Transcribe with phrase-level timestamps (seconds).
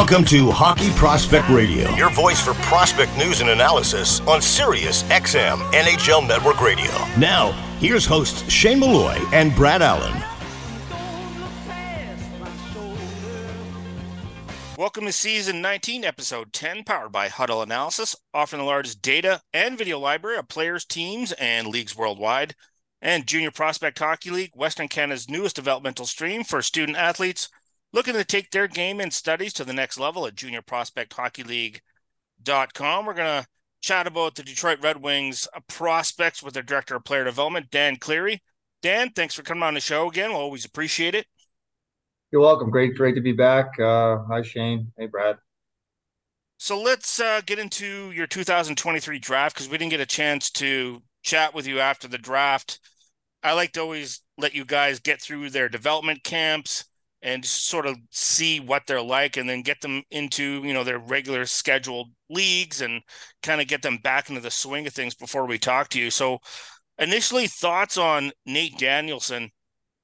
[0.00, 5.58] Welcome to Hockey Prospect Radio, your voice for prospect news and analysis on Sirius XM
[5.72, 6.90] NHL Network Radio.
[7.18, 10.14] Now, here's hosts Shane Malloy and Brad Allen.
[14.78, 19.76] Welcome to season 19, episode 10, powered by Hudl Analysis, offering the largest data and
[19.76, 22.54] video library of players, teams, and leagues worldwide.
[23.02, 27.50] And Junior Prospect Hockey League, Western Canada's newest developmental stream for student athletes
[27.92, 33.06] looking to take their game and studies to the next level at juniorprospecthockeyleague.com.
[33.06, 33.48] We're going to
[33.80, 38.42] chat about the Detroit Red Wings prospects with their director of player development, Dan Cleary.
[38.82, 40.30] Dan, thanks for coming on the show again.
[40.30, 41.26] We'll always appreciate it.
[42.30, 42.70] You're welcome.
[42.70, 43.78] Great, great to be back.
[43.78, 44.92] Uh, hi, Shane.
[44.96, 45.36] Hey, Brad.
[46.58, 51.02] So let's uh, get into your 2023 draft because we didn't get a chance to
[51.22, 52.78] chat with you after the draft.
[53.42, 56.84] I like to always let you guys get through their development camps
[57.22, 60.98] and sort of see what they're like and then get them into you know their
[60.98, 63.02] regular scheduled leagues and
[63.42, 66.10] kind of get them back into the swing of things before we talk to you.
[66.10, 66.38] So
[66.98, 69.50] initially thoughts on nate danielson.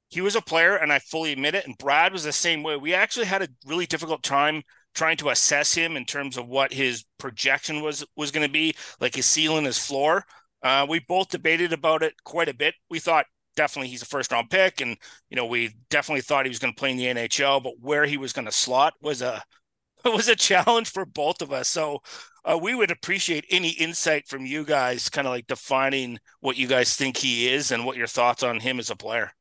[0.08, 2.76] He was a player and i fully admit it and brad was the same way.
[2.76, 4.62] We actually had a really difficult time
[4.94, 8.74] trying to assess him in terms of what his projection was was going to be
[9.00, 10.24] like his ceiling his floor.
[10.62, 12.74] Uh, we both debated about it quite a bit.
[12.90, 13.26] We thought
[13.56, 14.96] definitely he's a first round pick, and
[15.30, 18.06] you know we definitely thought he was going to play in the NHL, but where
[18.06, 19.42] he was going to slot was a
[20.04, 21.68] was a challenge for both of us.
[21.68, 22.02] So
[22.44, 26.68] uh, we would appreciate any insight from you guys, kind of like defining what you
[26.68, 29.32] guys think he is and what your thoughts on him as a player.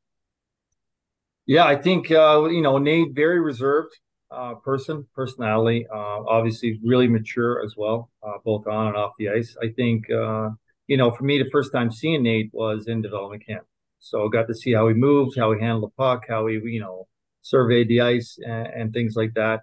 [1.46, 3.96] Yeah, I think uh, you know Nate, very reserved
[4.32, 9.30] uh, person, personality, uh, obviously really mature as well, uh, both on and off the
[9.30, 9.56] ice.
[9.62, 10.50] I think uh,
[10.88, 13.66] you know for me, the first time seeing Nate was in development camp.
[14.06, 16.80] So got to see how he moves, how he handled the puck, how he, you
[16.80, 17.08] know,
[17.42, 19.62] surveyed the ice and, and things like that.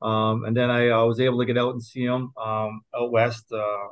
[0.00, 3.10] Um, and then I, I, was able to get out and see him um, out
[3.10, 3.88] west uh,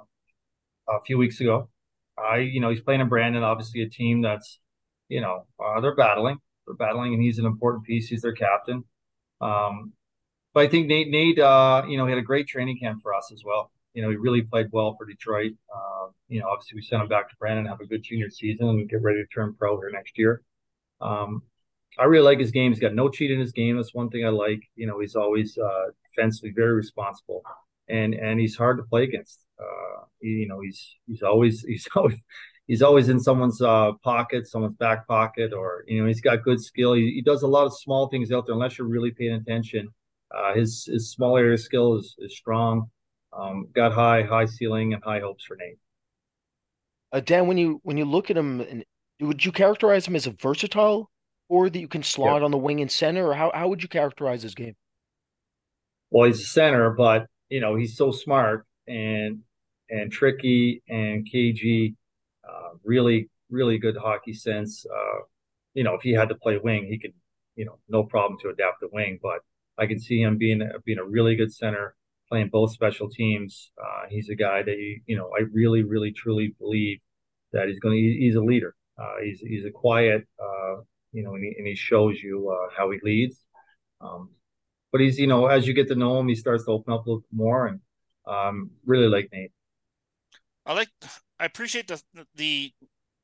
[0.88, 1.68] a few weeks ago.
[2.16, 4.60] I, you know, he's playing in Brandon, obviously a team that's,
[5.08, 8.08] you know, uh, they're battling, they're battling, and he's an important piece.
[8.08, 8.84] He's their captain.
[9.40, 9.92] Um,
[10.54, 13.14] but I think Nate, Nate, uh, you know, he had a great training camp for
[13.14, 15.54] us as well you know, he really played well for Detroit.
[15.74, 18.68] Uh, you know, obviously we sent him back to Brandon, have a good junior season,
[18.68, 20.40] and get ready to turn pro here next year.
[21.00, 21.42] Um,
[21.98, 22.70] I really like his game.
[22.70, 23.76] He's got no cheat in his game.
[23.76, 24.62] That's one thing I like.
[24.76, 27.42] You know, he's always uh, defensively very responsible,
[27.88, 29.40] and and he's hard to play against.
[29.58, 32.20] Uh, you know, he's he's always he's always
[32.68, 36.62] he's always in someone's uh, pocket, someone's back pocket, or you know, he's got good
[36.62, 36.92] skill.
[36.92, 38.54] He, he does a lot of small things out there.
[38.54, 39.88] Unless you're really paying attention,
[40.32, 42.90] uh, his his small area skill is is strong.
[43.38, 45.78] Um, got high, high ceiling and high hopes for Nate.
[47.12, 48.84] Uh, Dan, when you when you look at him, and
[49.20, 51.10] would you characterize him as a versatile,
[51.48, 53.88] or that you can slot on the wing and center, or how how would you
[53.88, 54.74] characterize his game?
[56.10, 59.40] Well, he's a center, but you know he's so smart and
[59.88, 61.94] and tricky and cagey.
[62.46, 64.84] Uh, really, really good hockey sense.
[64.84, 65.20] Uh,
[65.74, 67.12] you know, if he had to play wing, he could,
[67.56, 69.20] you know, no problem to adapt the wing.
[69.22, 69.40] But
[69.78, 71.94] I can see him being being a really good center
[72.28, 73.70] playing both special teams.
[73.80, 76.98] Uh, he's a guy that you you know I really really truly believe
[77.52, 78.74] that he's going to he's a leader.
[78.98, 80.76] Uh, he's he's a quiet uh,
[81.12, 83.44] you know and he, and he shows you uh, how he leads.
[84.00, 84.30] Um,
[84.92, 87.06] but he's you know as you get to know him, he starts to open up
[87.06, 87.80] a little more and
[88.26, 89.52] um, really like Nate.
[90.66, 90.88] I like
[91.38, 92.02] I appreciate the
[92.34, 92.72] the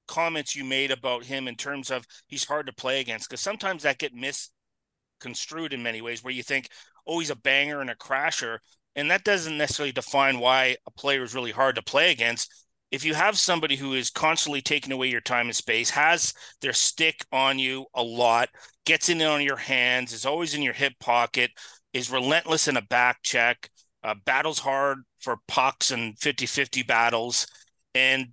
[0.07, 3.83] comments you made about him in terms of he's hard to play against because sometimes
[3.83, 6.69] that get misconstrued in many ways where you think
[7.07, 8.59] oh he's a banger and a crasher
[8.97, 12.53] and that doesn't necessarily define why a player is really hard to play against.
[12.91, 16.73] If you have somebody who is constantly taking away your time and space, has their
[16.73, 18.51] stick on you a lot,
[18.87, 21.51] gets in on your hands, is always in your hip pocket,
[21.93, 23.69] is relentless in a back check,
[24.05, 27.47] uh, battles hard for pucks and 50 50 battles,
[27.95, 28.29] and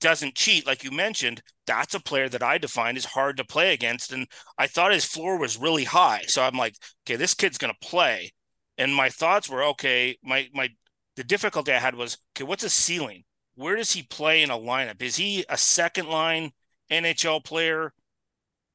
[0.00, 3.72] doesn't cheat, like you mentioned, that's a player that I define as hard to play
[3.72, 4.12] against.
[4.12, 4.26] And
[4.58, 6.22] I thought his floor was really high.
[6.26, 6.74] So I'm like,
[7.04, 8.32] okay, this kid's going to play
[8.78, 10.68] and my thoughts were okay my my
[11.16, 13.24] the difficulty i had was okay what's a ceiling?
[13.54, 15.02] Where does he play in a lineup?
[15.02, 16.52] Is he a second line
[16.90, 17.92] nhl player?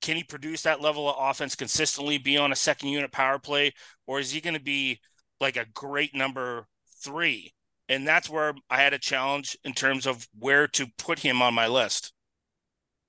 [0.01, 3.73] Can he produce that level of offense consistently be on a second unit power play
[4.05, 4.99] or is he going to be
[5.41, 6.67] like a great number
[7.03, 7.53] three?
[7.89, 11.53] And that's where i had a challenge in terms of where to put him on
[11.53, 12.13] my list.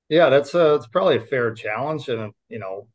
[0.08, 2.86] Yeah that's a, it's probably a fair challenge and you know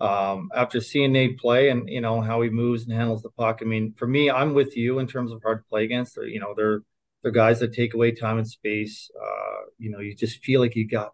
[0.00, 3.60] um, after seeing Nate play and you know how he moves and handles the puck.
[3.62, 6.16] I mean, for me, I'm with you in terms of hard to play against.
[6.16, 6.82] They're, you know, they're
[7.22, 9.10] they're guys that take away time and space.
[9.20, 11.12] Uh, you know, you just feel like you got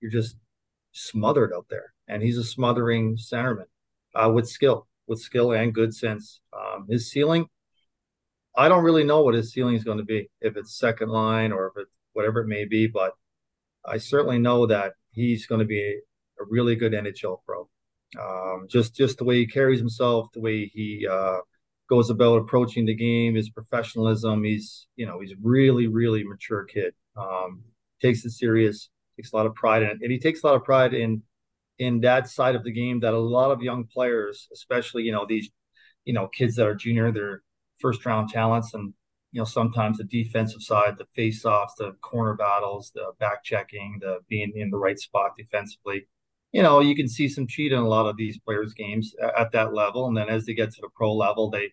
[0.00, 0.36] you're just
[0.92, 3.66] smothered out there, and he's a smothering centerman
[4.14, 4.86] uh, with skill.
[5.06, 6.40] with skill and good sense.
[6.52, 7.46] Um, his ceiling,
[8.56, 11.52] I don't really know what his ceiling is going to be, if it's second line
[11.52, 13.12] or if it's whatever it may be, but
[13.84, 16.00] I certainly know that he's going to be
[16.40, 17.68] a really good NHL pro.
[18.20, 21.38] Um, just just the way he carries himself, the way he uh,
[21.88, 24.44] goes about approaching the game, his professionalism.
[24.44, 26.94] He's you know he's really really mature kid.
[27.16, 27.62] Um,
[28.02, 30.56] takes it serious, takes a lot of pride in it, and he takes a lot
[30.56, 31.22] of pride in
[31.78, 35.26] in that side of the game that a lot of young players, especially you know
[35.28, 35.50] these
[36.04, 37.42] you know kids that are junior, they're
[37.78, 38.94] first round talents, and
[39.32, 43.98] you know sometimes the defensive side, the face offs, the corner battles, the back checking,
[44.00, 46.06] the being in the right spot defensively
[46.54, 49.50] you know, you can see some cheat in a lot of these players' games at
[49.50, 50.06] that level.
[50.06, 51.72] And then as they get to the pro level, they,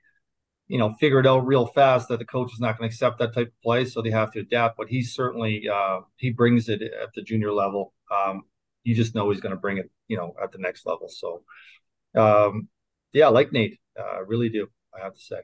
[0.67, 3.19] you know, figure it out real fast that the coach is not going to accept
[3.19, 4.77] that type of play, so they have to adapt.
[4.77, 7.93] But he certainly uh, he brings it at the junior level.
[8.09, 8.41] Um,
[8.83, 11.09] you just know he's going to bring it, you know, at the next level.
[11.09, 11.43] So,
[12.15, 12.67] um,
[13.13, 14.67] yeah, like Nate, uh, really do.
[14.99, 15.41] I have to say.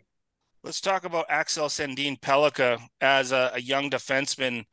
[0.64, 4.66] Let's talk about Axel Sandin Pellikka as a, a young defenseman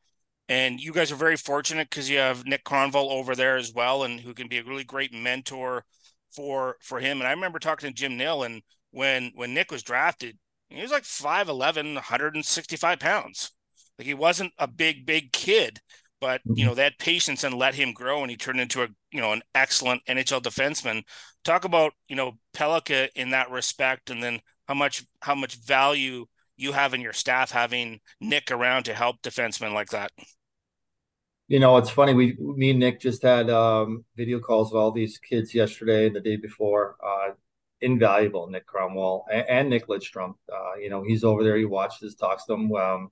[0.49, 4.03] and you guys are very fortunate because you have Nick Kronwall over there as well,
[4.03, 5.85] and who can be a really great mentor
[6.31, 7.21] for for him.
[7.21, 10.39] And I remember talking to Jim Nill, and when when Nick was drafted,
[10.69, 13.53] he was like 5'11", 165 pounds.
[13.99, 15.81] Like he wasn't a big, big kid,
[16.21, 16.67] but you mm-hmm.
[16.69, 19.43] know, that patience and let him grow, and he turned into a you know an
[19.55, 21.03] excellent NHL defenseman.
[21.45, 26.27] Talk about you know Pellikka in that respect, and then how much how much value
[26.57, 30.11] you have in your staff having Nick around to help defensemen like that?
[31.49, 32.15] You know, it's funny.
[32.15, 36.17] We, me and Nick just had um, video calls with all these kids yesterday and
[36.17, 36.97] the day before.
[37.05, 37.33] Uh,
[37.81, 40.35] invaluable, Nick Kronwall and, and Nick Lidstrom.
[40.51, 41.57] Uh, you know, he's over there.
[41.57, 42.75] He watches, talks to them.
[42.75, 43.11] Um,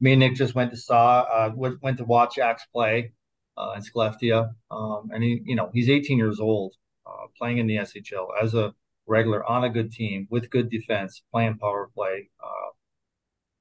[0.00, 3.12] me and Nick just went to saw, uh, went, went to watch Axe play
[3.56, 4.50] uh, in Skellefteå.
[4.70, 6.74] Um, and he, you know, he's 18 years old,
[7.06, 8.72] uh, playing in the SHL as a
[9.06, 12.30] regular on a good team with good defense, playing power play.
[12.42, 12.70] Uh,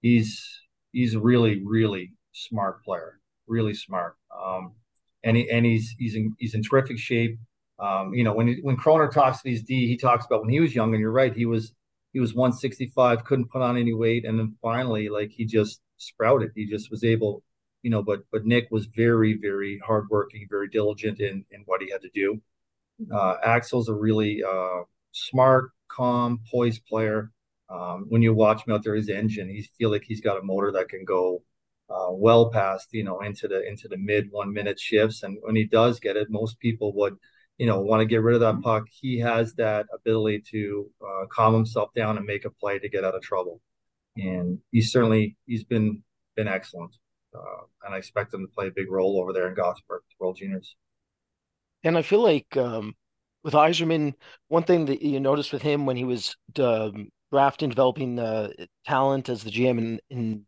[0.01, 0.59] he's
[0.91, 4.15] he's a really really smart player, really smart.
[4.35, 4.73] Um,
[5.23, 7.37] and he, and he's he's in he's in terrific shape.
[7.79, 10.49] Um, you know, when he, when Kroner talks to these D, he talks about when
[10.49, 11.73] he was young, and you're right, he was
[12.13, 16.51] he was 165, couldn't put on any weight, and then finally, like he just sprouted.
[16.55, 17.43] He just was able,
[17.83, 18.03] you know.
[18.03, 22.09] But but Nick was very very hardworking, very diligent in in what he had to
[22.13, 22.41] do.
[23.11, 24.81] Uh, Axel's a really uh,
[25.11, 27.31] smart, calm, poised player.
[27.71, 30.43] Um, when you watch him out there, his engine, he feel like he's got a
[30.43, 31.41] motor that can go
[31.89, 35.23] uh, well past, you know, into the into the mid one minute shifts.
[35.23, 37.15] And when he does get it, most people would,
[37.57, 38.85] you know, want to get rid of that puck.
[38.89, 43.05] He has that ability to uh, calm himself down and make a play to get
[43.05, 43.61] out of trouble.
[44.17, 46.03] And he's certainly he's been
[46.35, 46.95] been excellent,
[47.33, 50.37] uh, and I expect him to play a big role over there in Gothenburg, World
[50.37, 50.75] Juniors.
[51.83, 52.93] And I feel like um,
[53.43, 54.13] with Yzerman,
[54.49, 58.17] one thing that you noticed with him when he was um, drafting, developing
[58.85, 60.45] talent as the GM in, in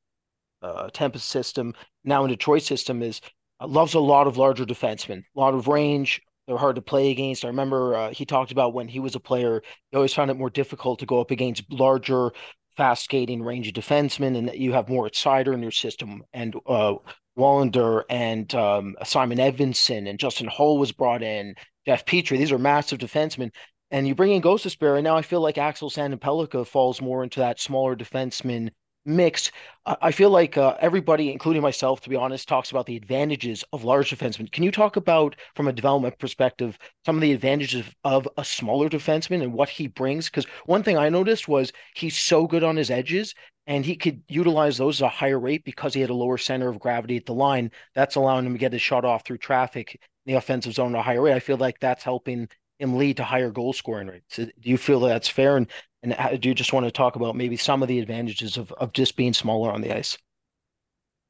[0.64, 3.22] uh, Tampa's system, now in Detroit system, is
[3.60, 6.22] uh, loves a lot of larger defensemen, a lot of range.
[6.48, 7.46] They're hard to play against.
[7.46, 10.38] I remember uh, he talked about when he was a player, he always found it
[10.38, 12.32] more difficult to go up against larger,
[12.76, 16.24] fast skating, rangy defensemen, and that you have more Seider in your system.
[16.34, 16.96] And uh,
[17.38, 21.56] Wallinder and um, Simon Edvinsson and Justin Holl was brought in.
[21.86, 22.38] Jeff Petry.
[22.38, 23.52] these are massive defensemen.
[23.94, 27.40] And you bring in Gostisbehere, and now I feel like Axel Sandin falls more into
[27.42, 28.72] that smaller defenseman
[29.06, 29.52] mix.
[29.86, 33.84] I feel like uh, everybody, including myself, to be honest, talks about the advantages of
[33.84, 34.52] large defensemen.
[34.52, 38.90] Can you talk about, from a development perspective, some of the advantages of a smaller
[38.90, 40.28] defenseman and what he brings?
[40.28, 43.36] Because one thing I noticed was he's so good on his edges,
[43.68, 46.68] and he could utilize those at a higher rate because he had a lower center
[46.68, 47.70] of gravity at the line.
[47.94, 51.00] That's allowing him to get his shot off through traffic in the offensive zone at
[51.00, 51.36] a higher rate.
[51.36, 52.50] I feel like that's helping
[52.92, 54.38] lead to higher goal scoring rates.
[54.38, 55.58] Do you feel that's fair?
[55.58, 55.68] And
[56.02, 58.94] and do you just want to talk about maybe some of the advantages of of
[58.94, 60.18] just being smaller on the ice?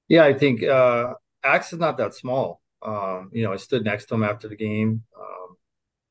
[0.08, 2.62] Yeah, I think uh, Axe is not that small.
[2.82, 5.04] Um, you know, I stood next to him after the game.
[5.18, 5.56] Um,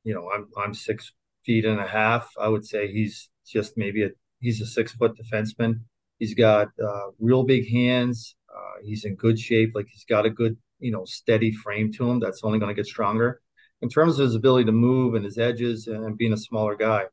[0.03, 1.11] you know, I'm I'm six
[1.45, 2.31] feet and a half.
[2.39, 4.09] I would say he's just maybe a
[4.39, 5.81] he's a six foot defenseman.
[6.19, 8.35] He's got uh, real big hands.
[8.49, 9.73] Uh, he's in good shape.
[9.75, 12.19] Like he's got a good, you know, steady frame to him.
[12.19, 13.41] That's only going to get stronger
[13.83, 17.03] in terms of his ability to move and his edges and being a smaller guy,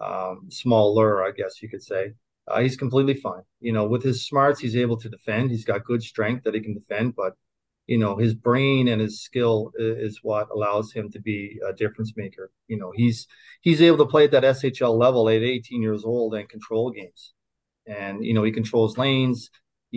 [0.00, 2.14] um, smaller, I guess you could say,
[2.48, 3.42] uh, he's completely fine.
[3.60, 5.50] You know, with his smarts, he's able to defend.
[5.50, 7.34] He's got good strength that he can defend, but
[7.86, 12.14] you know, his brain and his skill is what allows him to be a difference
[12.16, 12.50] maker.
[12.68, 13.26] You know, he's
[13.60, 17.34] he's able to play at that SHL level at 18 years old and control games,
[17.86, 19.50] and you know, he controls lanes.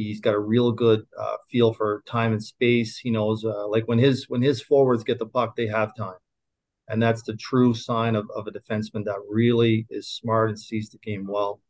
[0.04, 3.00] He's got a real good uh, feel for time and space.
[3.00, 6.18] He knows, uh, like when his when his forwards get the puck, they have time.
[6.88, 10.90] And that's the true sign of, of a defenseman that really is smart and sees
[10.90, 11.62] the game well.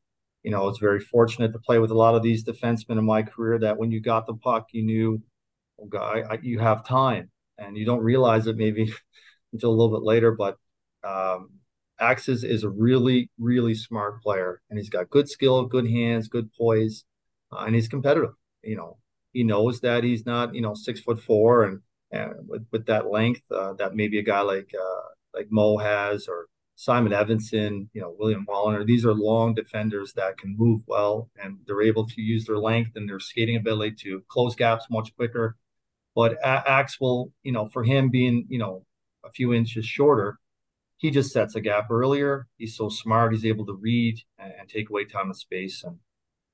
[0.43, 3.05] You know, I was very fortunate to play with a lot of these defensemen in
[3.05, 5.21] my career that when you got the puck, you knew,
[5.81, 7.31] oh, God, I, you have time.
[7.57, 8.93] And you don't realize it maybe
[9.53, 10.33] until a little bit later.
[10.33, 10.57] But
[11.03, 11.51] um,
[11.99, 14.61] Axis is a really, really smart player.
[14.69, 17.05] And he's got good skill, good hands, good poise,
[17.51, 18.33] uh, and he's competitive.
[18.63, 18.97] You know,
[19.33, 23.11] he knows that he's not, you know, six foot four and and with, with that
[23.11, 28.01] length uh, that maybe a guy like uh, like Mo has or Simon Edvinsson, you
[28.01, 28.85] know, William Wallinder.
[28.85, 32.91] These are long defenders that can move well and they're able to use their length
[32.95, 35.57] and their skating ability to close gaps much quicker.
[36.15, 38.85] But Axe will, you know, for him being, you know,
[39.25, 40.39] a few inches shorter,
[40.97, 42.47] he just sets a gap earlier.
[42.57, 43.33] He's so smart.
[43.33, 45.83] He's able to read and, and take away time and space.
[45.83, 45.97] And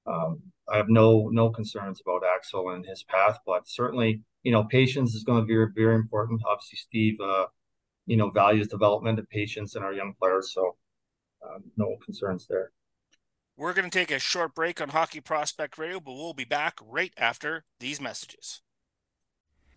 [0.06, 0.42] um,
[0.72, 5.16] I have no no concerns about Axel and his path, but certainly you know, patience
[5.16, 6.42] is going to be very, very important.
[6.46, 7.48] Obviously, Steve, uh,
[8.06, 10.54] you know, values development and patience in our young players.
[10.54, 10.76] So,
[11.44, 12.72] um, no concerns there.
[13.56, 16.80] We're going to take a short break on Hockey Prospect Radio, but we'll be back
[16.86, 18.62] right after these messages.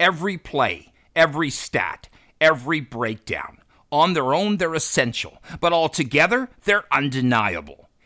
[0.00, 2.08] Every play, every stat,
[2.40, 3.58] every breakdown.
[3.92, 7.85] On their own, they're essential, but altogether, they're undeniable.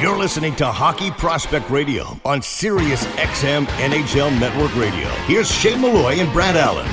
[0.00, 5.08] You're listening to Hockey Prospect Radio on Sirius XM NHL Network Radio.
[5.26, 6.88] Here's Shane Malloy and Brad Allen.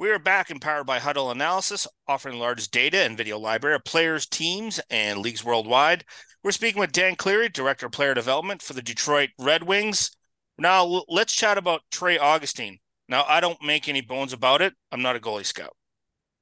[0.00, 4.26] We are back empowered by Hudl Analysis, offering large data and video library of players,
[4.26, 6.04] teams, and leagues worldwide.
[6.42, 10.10] We're speaking with Dan Cleary, Director of Player Development for the Detroit Red Wings.
[10.58, 12.78] Now, let's chat about Trey Augustine.
[13.08, 14.74] Now, I don't make any bones about it.
[14.90, 15.76] I'm not a goalie scout.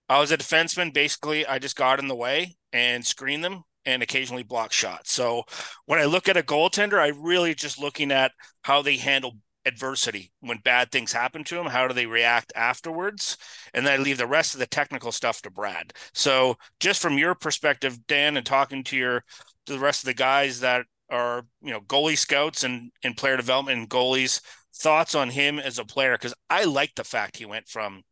[0.09, 0.93] I was a defenseman.
[0.93, 5.13] Basically, I just got in the way and screened them and occasionally block shots.
[5.13, 5.45] So
[5.87, 10.33] when I look at a goaltender, I really just looking at how they handle adversity
[10.41, 11.67] when bad things happen to them.
[11.67, 13.37] How do they react afterwards?
[13.75, 15.93] And then I leave the rest of the technical stuff to Brad.
[16.15, 19.25] So just from your perspective, Dan, and talking to your
[19.67, 23.37] to the rest of the guys that are you know goalie scouts and in player
[23.37, 24.41] development and goalies
[24.75, 28.03] thoughts on him as a player because I like the fact he went from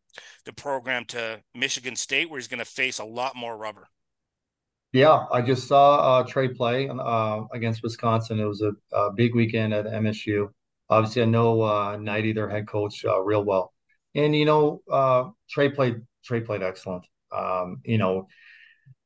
[0.45, 3.89] the program to Michigan State where he's going to face a lot more rubber.
[4.93, 8.41] Yeah, I just saw uh, Trey play uh, against Wisconsin.
[8.41, 10.49] It was a, a, big weekend at MSU.
[10.89, 13.73] Obviously, I know uh, Knighty, their head coach, uh, real well,
[14.17, 17.07] and you know uh, Trey played Trey played excellent.
[17.31, 18.27] Um, you know,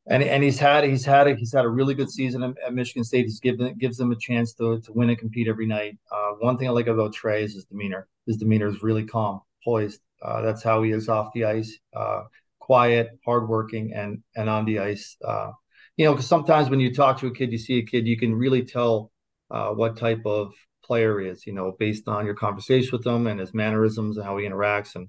[0.07, 2.75] and and he's had he's had a, he's had a really good season at, at
[2.75, 3.25] Michigan State.
[3.25, 5.99] He's given gives them a chance to to win and compete every night.
[6.13, 8.07] Uh, one thing I like about Trey is his demeanor.
[8.27, 10.01] His demeanor is really calm, poised.
[10.23, 11.79] Uh, that's how he is off the ice.
[11.95, 12.23] Uh,
[12.59, 15.17] quiet, hardworking, and and on the ice.
[15.25, 15.53] Uh,
[15.97, 18.19] you know, because sometimes when you talk to a kid, you see a kid, you
[18.19, 19.11] can really tell
[19.51, 20.53] uh, what type of
[20.85, 21.47] player is.
[21.47, 24.97] You know, based on your conversation with him and his mannerisms and how he interacts.
[24.97, 25.09] And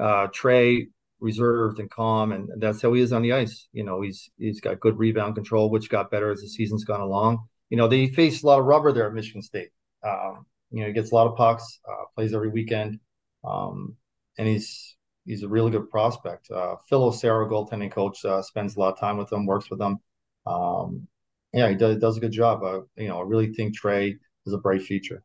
[0.00, 0.88] uh, Trey
[1.20, 3.68] reserved and calm, and that's how he is on the ice.
[3.72, 7.00] You know, he's he's got good rebound control, which got better as the season's gone
[7.00, 7.46] along.
[7.70, 9.70] You know, they face a lot of rubber there at Michigan State.
[10.06, 13.00] Um, you know, he gets a lot of pucks, uh, plays every weekend,
[13.44, 13.96] um,
[14.38, 16.50] and he's he's a really good prospect.
[16.50, 19.80] Uh, Phil Osaer, goaltending coach, uh, spends a lot of time with him, works with
[19.80, 19.98] him.
[20.46, 21.08] Um,
[21.52, 22.62] yeah, he does, does a good job.
[22.62, 25.22] Uh, you know, I really think Trey is a bright future.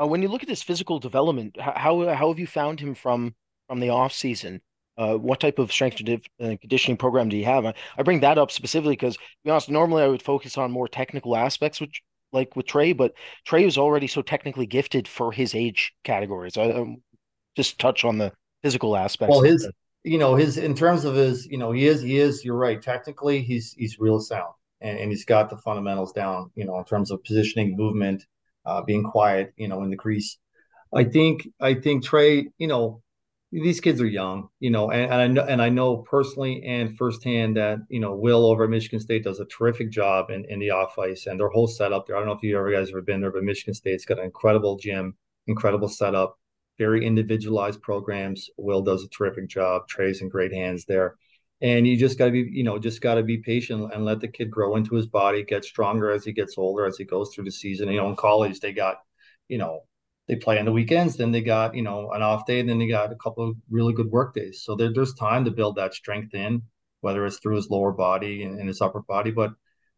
[0.00, 3.34] Uh, when you look at his physical development, how how have you found him from
[3.70, 4.60] from the off season?
[4.98, 6.02] Uh, what type of strength
[6.40, 7.64] and conditioning program do you have?
[7.64, 10.72] I, I bring that up specifically because, to be honest, normally I would focus on
[10.72, 13.14] more technical aspects, which like with Trey, but
[13.46, 16.56] Trey was already so technically gifted for his age categories.
[16.56, 16.96] I um,
[17.56, 18.32] just touch on the
[18.64, 19.30] physical aspects.
[19.30, 19.70] Well, his,
[20.02, 22.44] you know, his in terms of his, you know, he is he is.
[22.44, 22.82] You're right.
[22.82, 26.50] Technically, he's he's real sound, and, and he's got the fundamentals down.
[26.56, 28.26] You know, in terms of positioning, movement,
[28.66, 29.54] uh, being quiet.
[29.56, 30.38] You know, in the crease.
[30.92, 32.48] I think I think Trey.
[32.58, 33.02] You know,
[33.52, 36.96] these kids are young, you know, and, and, I know and I know personally and
[36.96, 40.60] firsthand that you know Will over at Michigan State does a terrific job in, in
[40.60, 42.16] the off ice and their whole setup there.
[42.16, 44.24] I don't know if you ever guys ever been there, but Michigan State's got an
[44.24, 45.16] incredible gym,
[45.48, 46.38] incredible setup,
[46.78, 48.48] very individualized programs.
[48.56, 49.88] Will does a terrific job.
[49.88, 51.16] Trey's in great hands there,
[51.60, 54.20] and you just got to be you know just got to be patient and let
[54.20, 57.34] the kid grow into his body, get stronger as he gets older, as he goes
[57.34, 57.88] through the season.
[57.88, 58.98] You know, in college they got
[59.48, 59.80] you know
[60.28, 61.16] they play on the weekends.
[61.16, 63.92] Then they got you know an off day, then they got a couple of really
[63.92, 64.62] good work days.
[64.64, 66.62] So there, there's time to build that strength in,
[67.00, 69.30] whether it's through his lower body and, and his upper body.
[69.30, 69.52] But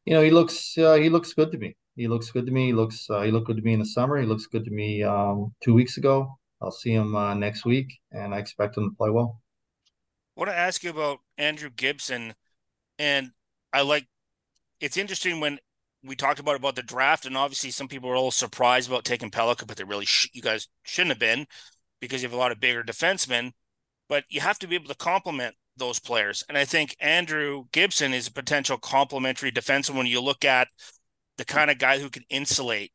[0.05, 1.77] you know he looks uh, he looks good to me.
[1.97, 2.67] He looks good to me.
[2.67, 4.19] He looks uh, he looked good to me in the summer.
[4.19, 6.39] He looks good to me um, two weeks ago.
[6.63, 9.41] I'll see him uh, next week, and I expect him to play well.
[10.37, 12.35] I want to ask you about Andrew Gibson,
[12.99, 13.33] and
[13.73, 14.07] I like.
[14.81, 15.61] It's interesting when
[16.05, 19.05] we talked about about the draft, and obviously some people were a little surprised about
[19.05, 21.47] taking Pelech, but they really sh- you guys shouldn't have been
[22.01, 23.53] because you have a lot of bigger defensemen.
[24.09, 28.13] But you have to be able to complement those players, and I think Andrew Gibson
[28.13, 30.69] is a potential complementary defenseman when you look at
[31.39, 32.93] the kind of guy who can insulate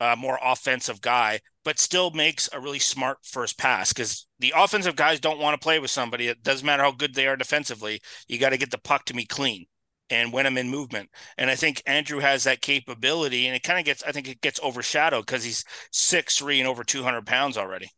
[0.00, 4.96] a more offensive guy, but still makes a really smart first pass because the offensive
[4.96, 6.28] guys don't want to play with somebody.
[6.28, 8.00] It doesn't matter how good they are defensively.
[8.28, 9.66] You got to get the puck to me clean
[10.10, 11.10] and when I'm in movement.
[11.38, 14.40] And I think Andrew has that capability, and it kind of gets, I think it
[14.40, 17.90] gets overshadowed because he's six three and over 200 pounds already.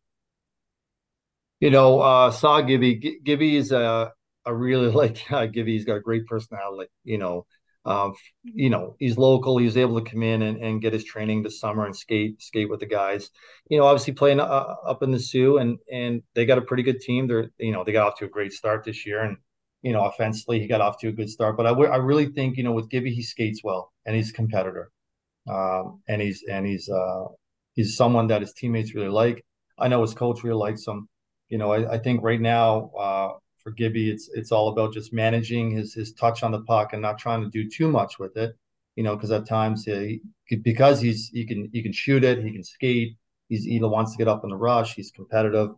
[1.60, 3.20] You know, uh, saw Gibby.
[3.24, 4.12] Gibby is a,
[4.44, 5.72] a really like uh, Gibby.
[5.72, 6.90] He's got a great personality.
[7.04, 7.46] You know,
[7.84, 9.58] um, you know, he's local.
[9.58, 12.68] He's able to come in and, and get his training this summer and skate skate
[12.68, 13.30] with the guys.
[13.70, 16.82] You know, obviously playing uh, up in the Soo, and and they got a pretty
[16.82, 17.26] good team.
[17.26, 19.38] They're you know they got off to a great start this year, and
[19.82, 21.56] you know, offensively, he got off to a good start.
[21.56, 24.34] But I, I really think, you know, with Gibby, he skates well and he's a
[24.34, 24.90] competitor.
[25.48, 27.24] Um, and he's and he's uh,
[27.74, 29.44] he's someone that his teammates really like.
[29.78, 31.08] I know his coach really likes him.
[31.48, 35.12] You know, I, I think right now uh, for Gibby, it's it's all about just
[35.12, 38.36] managing his his touch on the puck and not trying to do too much with
[38.36, 38.56] it.
[38.96, 40.20] You know, because at times he,
[40.62, 43.16] because he's he can he can shoot it, he can skate.
[43.48, 44.94] He's he wants to get up in the rush.
[44.94, 45.70] He's competitive.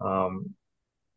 [0.00, 0.54] Um,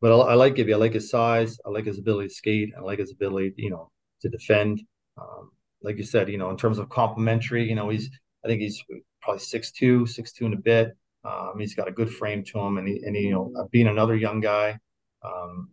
[0.04, 0.74] but I, I, like Gibby.
[0.74, 1.58] I like his size.
[1.66, 2.74] I like his ability to skate.
[2.78, 3.90] I like his ability, you know,
[4.20, 4.82] to defend.
[5.18, 8.10] Um, like you said, you know, in terms of complementary, you know, he's
[8.44, 8.84] I think he's
[9.22, 10.98] probably six two, six two and a bit.
[11.24, 13.88] Um, he's got a good frame to him, and he, and he, you know, being
[13.88, 14.78] another young guy,
[15.24, 15.70] um,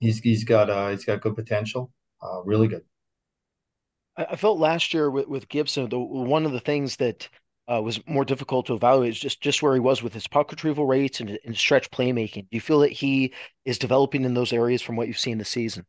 [0.00, 1.92] he's he's got uh, he's got good potential.
[2.22, 2.84] Uh, really good.
[4.16, 7.28] I felt last year with, with Gibson, the one of the things that
[7.72, 10.50] uh, was more difficult to evaluate is just just where he was with his puck
[10.50, 12.42] retrieval rates and, and stretch playmaking.
[12.42, 13.32] Do you feel that he
[13.64, 15.86] is developing in those areas from what you've seen this season?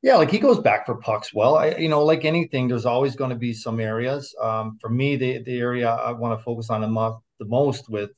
[0.00, 1.56] Yeah, like he goes back for pucks well.
[1.56, 4.34] I, you know, like anything, there's always going to be some areas.
[4.40, 8.10] Um, for me, the the area I want to focus on the, the most with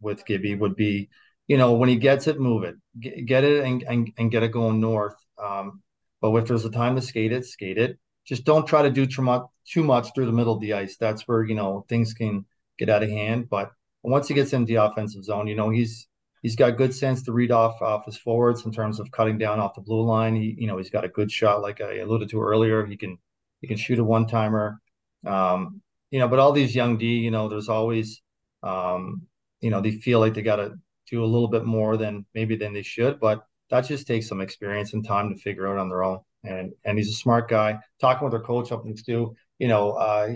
[0.00, 1.08] with Gibby would be,
[1.46, 4.42] you know, when he gets it, move it, get, get it, and, and and get
[4.42, 5.16] it going north.
[5.42, 5.82] Um,
[6.20, 7.98] but if there's a time to skate it, skate it
[8.28, 10.96] just don't try to do too much through the middle of the ice.
[10.96, 12.44] That's where you know things can
[12.78, 13.48] get out of hand.
[13.48, 16.06] But once he gets into the offensive zone, you know he's
[16.42, 19.60] he's got good sense to read off off his forwards in terms of cutting down
[19.60, 20.36] off the blue line.
[20.36, 22.84] He you know he's got a good shot, like I alluded to earlier.
[22.84, 23.18] He can
[23.60, 24.80] he can shoot a one timer.
[25.26, 28.22] Um, you know, but all these young D, you know, there's always
[28.62, 29.22] um,
[29.60, 30.74] you know they feel like they got to
[31.10, 34.40] do a little bit more than maybe than they should, but that just takes some
[34.42, 37.78] experience and time to figure out on their own and and he's a smart guy.
[38.00, 40.34] Talking with our coach up in Soo, you know, uh,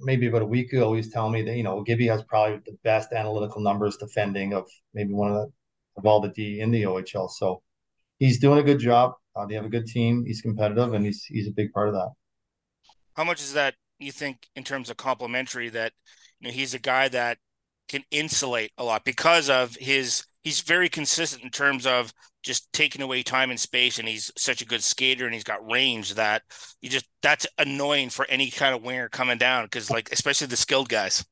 [0.00, 2.76] maybe about a week ago, he's telling me that you know Gibby has probably the
[2.84, 5.52] best analytical numbers defending of maybe one of the
[5.96, 7.30] of all the D in the OHL.
[7.30, 7.62] So
[8.18, 9.14] he's doing a good job.
[9.36, 10.24] Uh, they have a good team.
[10.26, 12.10] He's competitive, and he's he's a big part of that.
[13.16, 15.92] How much is that you think in terms of complimentary that
[16.40, 17.38] you know he's a guy that
[17.88, 22.12] can insulate a lot because of his he's very consistent in terms of
[22.44, 25.68] just taking away time and space and he's such a good skater and he's got
[25.68, 26.42] range that
[26.80, 30.56] you just that's annoying for any kind of winger coming down because like especially the
[30.56, 31.24] skilled guys.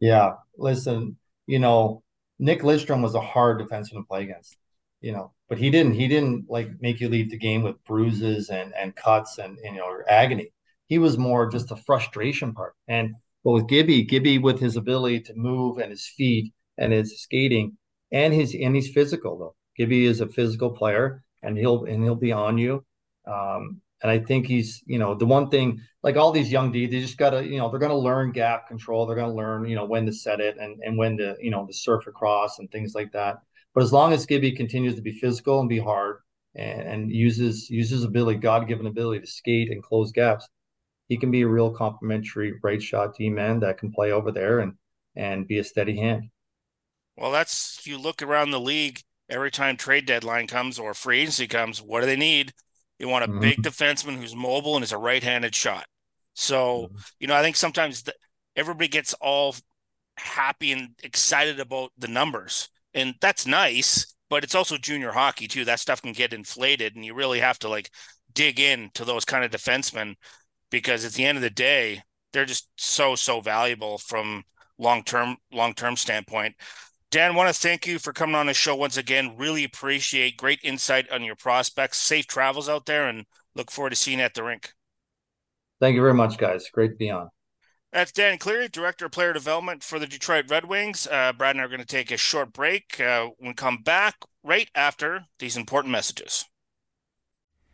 [0.00, 0.34] Yeah.
[0.56, 2.02] Listen you know
[2.38, 4.56] nick lidstrom was a hard defenseman to play against
[5.00, 8.50] you know but he didn't he didn't like make you leave the game with bruises
[8.50, 10.52] and and cuts and, and you know agony.
[10.88, 12.74] He was more just the frustration part.
[12.88, 17.20] And but with gibby gibby with his ability to move and his feet and his
[17.22, 17.76] skating
[18.10, 19.55] and his and he's physical though.
[19.76, 22.84] Gibby is a physical player, and he'll and he'll be on you.
[23.26, 26.86] Um, and I think he's you know the one thing like all these young D,
[26.86, 29.06] they just gotta you know they're gonna learn gap control.
[29.06, 31.66] They're gonna learn you know when to set it and and when to you know
[31.66, 33.38] to surf across and things like that.
[33.74, 36.18] But as long as Gibby continues to be physical and be hard
[36.54, 40.48] and, and uses uses ability, God given ability to skate and close gaps,
[41.08, 44.60] he can be a real complimentary right shot D man that can play over there
[44.60, 44.74] and
[45.14, 46.30] and be a steady hand.
[47.16, 51.46] Well, that's you look around the league, every time trade deadline comes or free agency
[51.46, 52.52] comes, what do they need?
[52.98, 53.40] You want a mm-hmm.
[53.40, 55.86] big defenseman who's mobile and is a right-handed shot.
[56.34, 56.96] So, mm-hmm.
[57.20, 58.14] you know, I think sometimes the,
[58.54, 59.54] everybody gets all
[60.16, 64.14] happy and excited about the numbers, and that's nice.
[64.28, 65.64] But it's also junior hockey too.
[65.64, 67.90] That stuff can get inflated, and you really have to like
[68.32, 70.14] dig in to those kind of defensemen
[70.70, 74.42] because at the end of the day, they're just so so valuable from
[74.78, 76.54] long term long term standpoint.
[77.16, 79.38] Dan, want to thank you for coming on the show once again.
[79.38, 81.96] Really appreciate great insight on your prospects.
[81.96, 83.24] Safe travels out there and
[83.54, 84.74] look forward to seeing you at the rink.
[85.80, 86.68] Thank you very much, guys.
[86.70, 87.30] Great to be on.
[87.90, 91.08] That's Dan Cleary, Director of Player Development for the Detroit Red Wings.
[91.10, 93.00] Uh, Brad and I are going to take a short break.
[93.00, 96.44] Uh, we come back right after these important messages.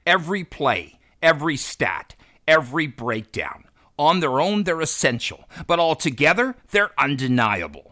[0.06, 2.14] Every play, every stat,
[2.46, 3.64] every breakdown.
[3.98, 7.91] On their own, they're essential, but all together, they're undeniable.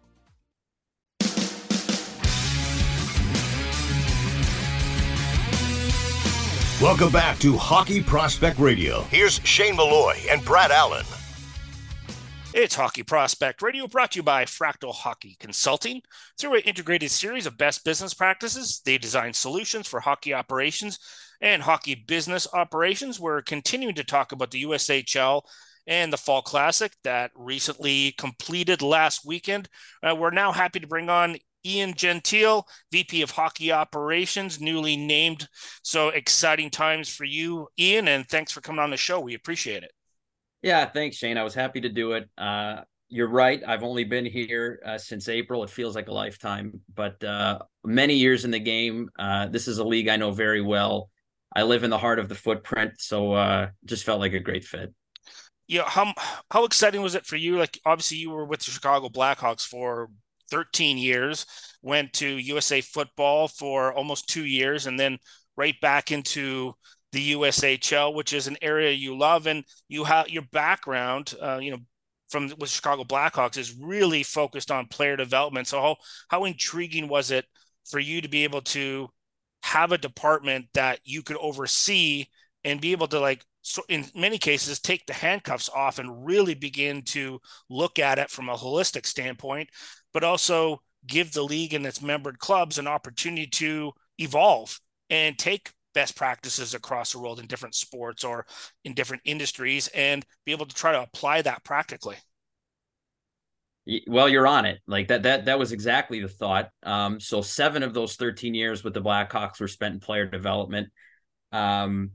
[6.81, 9.01] Welcome back to Hockey Prospect Radio.
[9.03, 11.05] Here's Shane Malloy and Brad Allen.
[12.55, 16.01] It's Hockey Prospect Radio brought to you by Fractal Hockey Consulting.
[16.39, 20.97] Through an integrated series of best business practices, they design solutions for hockey operations
[21.39, 23.19] and hockey business operations.
[23.19, 25.43] We're continuing to talk about the USHL
[25.85, 29.69] and the Fall Classic that recently completed last weekend.
[30.01, 35.47] Uh, we're now happy to bring on Ian Gentile, VP of Hockey Operations, newly named.
[35.83, 39.19] So exciting times for you, Ian, and thanks for coming on the show.
[39.19, 39.91] We appreciate it.
[40.61, 41.37] Yeah, thanks, Shane.
[41.37, 42.29] I was happy to do it.
[42.37, 43.61] Uh, you're right.
[43.67, 45.63] I've only been here uh, since April.
[45.63, 49.09] It feels like a lifetime, but uh, many years in the game.
[49.19, 51.09] Uh, this is a league I know very well.
[51.53, 54.63] I live in the heart of the footprint, so uh, just felt like a great
[54.63, 54.93] fit.
[55.67, 56.13] Yeah, how
[56.49, 57.57] how exciting was it for you?
[57.57, 60.09] Like, obviously, you were with the Chicago Blackhawks for
[60.51, 61.45] 13 years,
[61.81, 65.17] went to USA Football for almost two years, and then
[65.57, 66.73] right back into
[67.11, 71.33] the USHL, which is an area you love, and you have your background.
[71.41, 71.79] Uh, you know,
[72.29, 75.67] from with Chicago Blackhawks is really focused on player development.
[75.67, 75.95] So how
[76.29, 77.45] how intriguing was it
[77.89, 79.09] for you to be able to
[79.63, 82.25] have a department that you could oversee
[82.63, 86.55] and be able to like so in many cases take the handcuffs off and really
[86.55, 89.69] begin to look at it from a holistic standpoint,
[90.13, 95.71] but also give the league and its member clubs an opportunity to evolve and take
[95.93, 98.45] best practices across the world in different sports or
[98.85, 102.15] in different industries and be able to try to apply that practically.
[104.07, 104.79] Well you're on it.
[104.87, 106.69] Like that that that was exactly the thought.
[106.83, 110.89] Um so seven of those 13 years with the blackhawks were spent in player development.
[111.51, 112.11] Um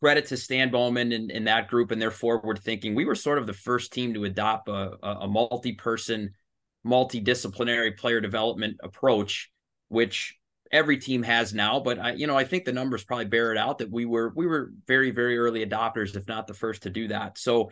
[0.00, 3.38] credit to stan bowman and, and that group and their forward thinking we were sort
[3.38, 6.30] of the first team to adopt a, a multi-person
[6.86, 9.50] multidisciplinary player development approach
[9.88, 10.38] which
[10.72, 13.58] every team has now, but I, you know, I think the numbers probably bear it
[13.58, 16.90] out that we were we were very very early adopters, if not the first to
[16.90, 17.38] do that.
[17.38, 17.70] So,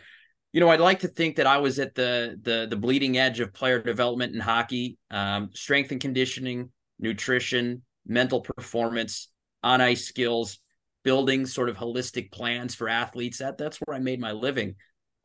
[0.52, 3.40] you know, I'd like to think that I was at the the the bleeding edge
[3.40, 9.28] of player development in hockey, um, strength and conditioning, nutrition, mental performance,
[9.62, 10.58] on ice skills,
[11.04, 13.38] building sort of holistic plans for athletes.
[13.38, 14.76] That that's where I made my living.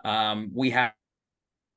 [0.06, 0.92] Um, we had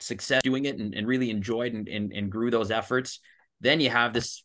[0.01, 3.21] success doing it and, and really enjoyed and, and, and grew those efforts.
[3.61, 4.45] Then you have this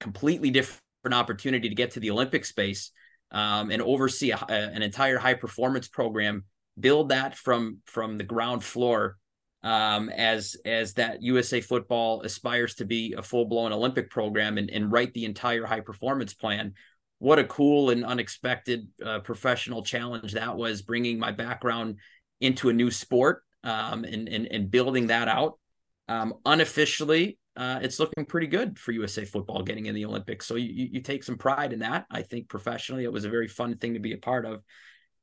[0.00, 0.80] completely different
[1.12, 2.90] opportunity to get to the Olympic space
[3.30, 6.44] um, and oversee a, a, an entire high performance program,
[6.78, 9.16] build that from from the ground floor
[9.64, 14.70] um, as as that USA football aspires to be a full blown Olympic program and,
[14.70, 16.74] and write the entire high performance plan.
[17.24, 21.96] What a cool and unexpected uh, professional challenge that was, bringing my background
[22.42, 25.58] into a new sport um, and, and and building that out.
[26.06, 30.44] Um, unofficially, uh, it's looking pretty good for USA football getting in the Olympics.
[30.44, 32.04] So you, you take some pride in that.
[32.10, 34.62] I think professionally, it was a very fun thing to be a part of,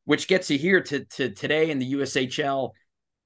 [0.06, 2.72] which gets you here to, to today in the USHL.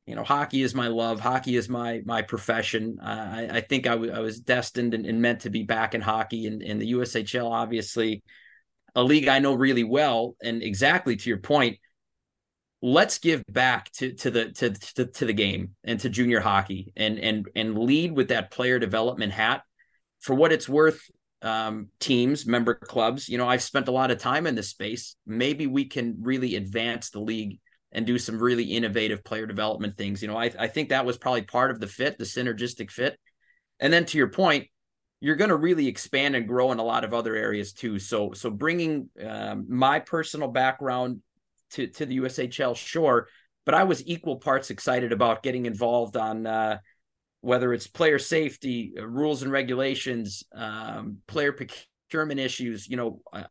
[0.05, 1.21] You know, hockey is my love.
[1.21, 2.97] Hockey is my my profession.
[3.01, 5.95] Uh, I, I, think I, w- I was destined and, and, meant to be back
[5.95, 8.21] in hockey and, and the USHL, obviously,
[8.95, 10.35] a league I know really well.
[10.41, 11.77] And exactly to your point,
[12.81, 16.93] let's give back to to the to, to to the game and to junior hockey
[16.95, 19.63] and and and lead with that player development hat.
[20.19, 21.01] For what it's worth
[21.41, 25.15] um, teams member clubs you know i've spent a lot of time in this space.
[25.25, 27.59] Maybe we can really advance the league
[27.91, 30.21] and do some really innovative player development things.
[30.21, 33.19] You know i, I think that was probably part of the fit the synergistic fit.
[33.79, 34.67] And then to your point
[35.25, 38.33] you're going to really expand and grow in a lot of other areas too so
[38.33, 41.21] so bringing um, my personal background
[41.71, 43.27] to to the USHL, sure,
[43.65, 46.79] but I was equal parts excited about getting involved on uh,
[47.41, 52.87] whether it's player safety, uh, rules and regulations, um, player procurement issues.
[52.87, 53.43] You know, uh,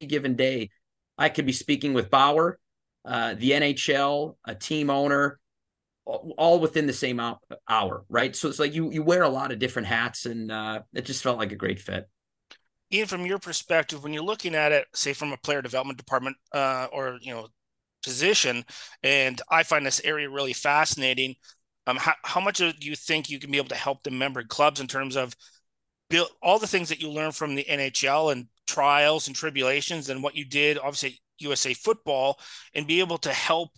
[0.00, 0.70] a given day,
[1.18, 2.58] I could be speaking with Bauer,
[3.04, 5.38] uh, the NHL, a team owner,
[6.06, 7.20] all within the same
[7.68, 8.34] hour, right?
[8.34, 11.22] So it's like you you wear a lot of different hats, and uh, it just
[11.22, 12.08] felt like a great fit.
[12.92, 16.36] Ian, from your perspective, when you're looking at it, say from a player development department
[16.52, 17.48] uh, or you know
[18.04, 18.64] position,
[19.02, 21.34] and I find this area really fascinating.
[21.88, 24.42] Um, how, how much do you think you can be able to help the member
[24.42, 25.34] clubs in terms of
[26.08, 30.22] build all the things that you learn from the NHL and trials and tribulations and
[30.22, 32.38] what you did, obviously USA football,
[32.74, 33.70] and be able to help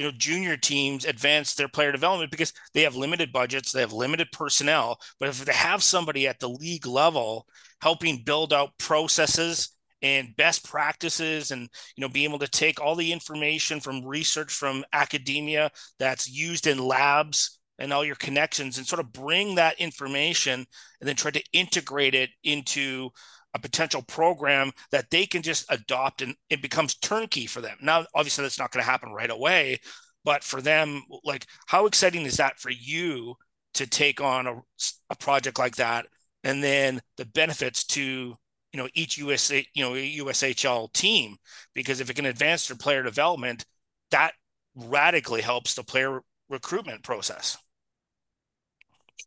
[0.00, 3.92] you know junior teams advance their player development because they have limited budgets they have
[3.92, 7.46] limited personnel but if they have somebody at the league level
[7.82, 12.94] helping build out processes and best practices and you know being able to take all
[12.94, 18.86] the information from research from academia that's used in labs and all your connections and
[18.86, 20.64] sort of bring that information
[21.00, 23.10] and then try to integrate it into
[23.54, 27.76] a potential program that they can just adopt and it becomes turnkey for them.
[27.80, 29.78] Now, obviously, that's not going to happen right away,
[30.24, 33.34] but for them, like, how exciting is that for you
[33.74, 34.62] to take on a,
[35.10, 36.06] a project like that?
[36.44, 38.36] And then the benefits to
[38.72, 41.36] you know each USA you know USHL team
[41.74, 43.64] because if it can advance their player development,
[44.10, 44.32] that
[44.74, 47.56] radically helps the player recruitment process.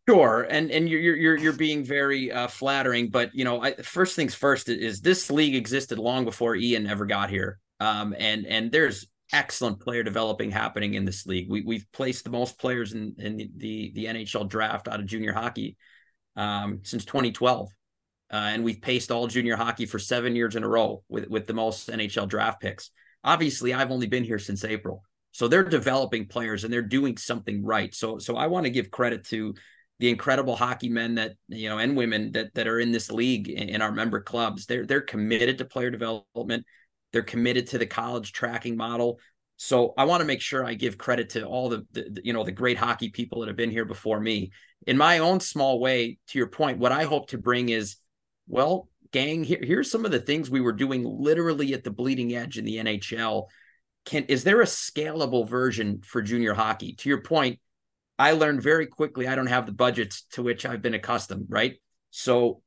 [0.07, 4.15] Sure, and and you're you're you're being very uh, flattering, but you know, I, first
[4.15, 8.71] things first is this league existed long before Ian ever got here, um, and and
[8.71, 11.49] there's excellent player developing happening in this league.
[11.49, 15.05] We we've placed the most players in in the the, the NHL draft out of
[15.05, 15.77] junior hockey
[16.35, 17.69] um, since 2012.
[18.31, 21.45] Uh, and we've paced all junior hockey for seven years in a row with, with
[21.45, 22.89] the most NHL draft picks.
[23.23, 25.03] Obviously, I've only been here since April.
[25.33, 27.93] So they're developing players and they're doing something right.
[27.93, 29.53] So so I want to give credit to
[29.99, 33.49] the incredible hockey men that you know and women that that are in this league
[33.49, 34.65] in, in our member clubs.
[34.65, 36.65] They're they're committed to player development.
[37.11, 39.19] They're committed to the college tracking model.
[39.57, 42.43] So I want to make sure I give credit to all the, the, you know
[42.43, 44.51] the great hockey people that have been here before me.
[44.85, 47.95] In my own small way, to your point, what I hope to bring is,
[48.47, 52.35] well, gang, here, here's some of the things we were doing literally at the bleeding
[52.35, 53.47] edge in the NHL
[54.05, 56.93] can is there a scalable version for junior hockey?
[56.93, 57.59] To your point,
[58.19, 61.75] I learned very quickly I don't have the budgets to which I've been accustomed, right?
[62.11, 62.61] So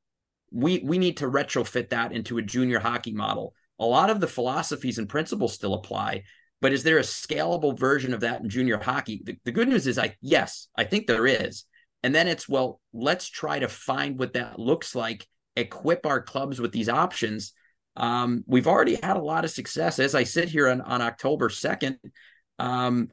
[0.50, 3.54] we we need to retrofit that into a junior hockey model.
[3.78, 6.22] A lot of the philosophies and principles still apply,
[6.60, 9.22] but is there a scalable version of that in junior hockey?
[9.24, 11.64] The, the good news is I yes, I think there is.
[12.02, 16.60] And then it's well, let's try to find what that looks like, equip our clubs
[16.60, 17.52] with these options
[17.96, 19.98] um, we've already had a lot of success.
[19.98, 21.96] As I sit here on, on October 2nd,
[22.58, 23.08] um,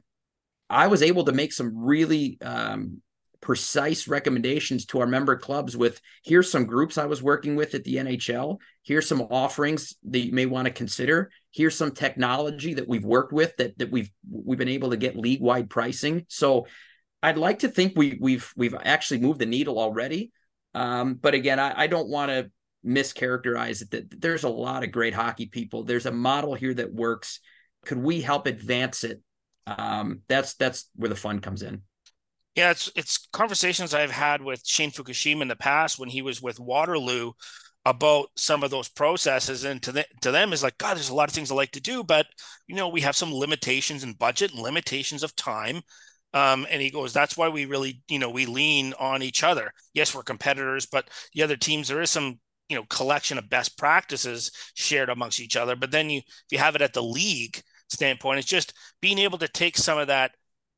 [0.70, 3.02] I was able to make some really um,
[3.40, 7.84] precise recommendations to our member clubs with here's some groups I was working with at
[7.84, 8.58] the NHL.
[8.82, 11.30] Here's some offerings that you may want to consider.
[11.52, 15.16] Here's some technology that we've worked with that that we've we've been able to get
[15.16, 16.24] league wide pricing.
[16.28, 16.66] So
[17.22, 20.32] I'd like to think we we've we've actually moved the needle already.
[20.74, 22.50] Um, but again, I, I don't want to
[22.84, 26.92] mischaracterize it that there's a lot of great hockey people there's a model here that
[26.92, 27.40] works
[27.86, 29.22] could we help advance it
[29.66, 31.82] um, that's that's where the fun comes in
[32.54, 36.42] yeah it's it's conversations i've had with shane fukushima in the past when he was
[36.42, 37.32] with waterloo
[37.86, 41.14] about some of those processes and to, the, to them is like god there's a
[41.14, 42.26] lot of things i like to do but
[42.66, 45.80] you know we have some limitations in budget and limitations of time
[46.34, 49.70] um, and he goes, that's why we really, you know, we lean on each other.
[49.92, 53.76] Yes, we're competitors, but the other teams, there is some you know collection of best
[53.78, 57.62] practices shared amongst each other but then you if you have it at the league
[57.88, 60.32] standpoint it's just being able to take some of that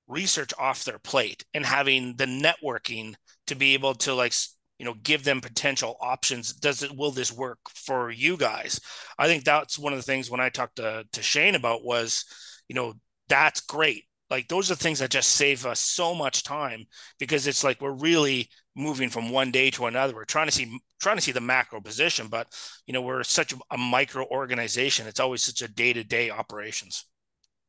[0.08, 3.14] research off their plate and having the networking
[3.46, 4.32] to be able to like
[4.78, 6.52] you know give them potential options.
[6.52, 8.80] Does it will this work for you guys?
[9.18, 12.24] I think that's one of the things when i talked to, to shane about was
[12.68, 12.94] you know
[13.28, 14.04] that's great.
[14.30, 16.86] Like those are things that just save us so much time
[17.18, 20.14] because it's like we're really moving from one day to another.
[20.14, 22.48] We're trying to see trying to see the macro position but
[22.86, 25.06] you know we're such a micro organization.
[25.06, 27.04] It's always such a day-to-day operations.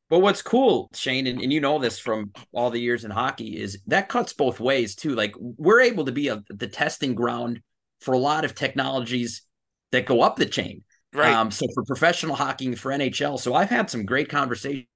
[0.10, 3.60] But what's cool shane and, and you know this from all the years in hockey
[3.60, 5.16] is that cuts both ways too.
[5.16, 7.62] Like we're able to be a, the testing ground
[8.02, 9.44] for a lot of technologies
[9.92, 10.84] that go up the chain.
[11.14, 11.34] Right.
[11.34, 14.88] Um, so for professional hockey for nhl so i've had some great conversations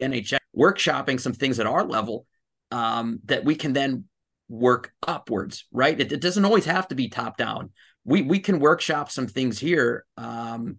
[0.00, 2.26] NHL, workshopping some things at our level
[2.70, 4.04] um, that we can then
[4.48, 5.98] work upwards, right?
[5.98, 7.70] It, it, doesn't always have to be top down.
[8.04, 10.78] We we can workshop some things here um,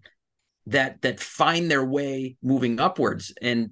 [0.67, 3.71] that that find their way moving upwards, and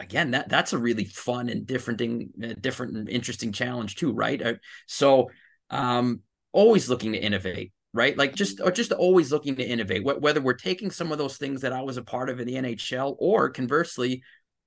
[0.00, 4.40] again, that that's a really fun and different thing, different and interesting challenge too, right?
[4.40, 4.54] Uh,
[4.86, 5.30] so,
[5.70, 6.20] um,
[6.52, 8.16] always looking to innovate, right?
[8.16, 10.04] Like just or just always looking to innovate.
[10.04, 12.54] Whether we're taking some of those things that I was a part of in the
[12.54, 14.22] NHL, or conversely,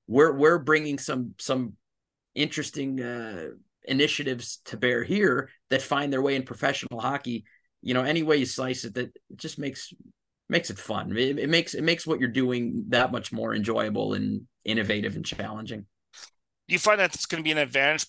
[0.07, 1.73] we're we're bringing some some
[2.35, 3.49] interesting uh,
[3.85, 7.45] initiatives to bear here that find their way in professional hockey.
[7.81, 9.93] You know, any way you slice it, that it just makes
[10.49, 11.15] makes it fun.
[11.17, 15.25] It, it makes it makes what you're doing that much more enjoyable and innovative and
[15.25, 15.85] challenging.
[16.67, 18.05] Do you find that it's going to be an advantage,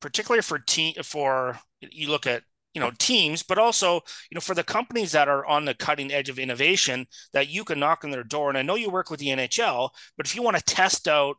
[0.00, 2.42] particularly for team for you look at
[2.74, 3.94] you know teams but also
[4.30, 7.64] you know for the companies that are on the cutting edge of innovation that you
[7.64, 10.34] can knock on their door and i know you work with the nhl but if
[10.34, 11.36] you want to test out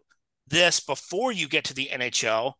[0.47, 2.53] this before you get to the nhl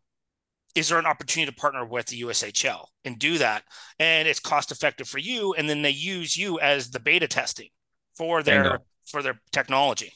[0.75, 3.63] is there an opportunity to partner with the ushl and do that?
[3.99, 7.69] And it's cost effective for you and then they use you as the beta testing
[8.15, 10.13] for their for their technology.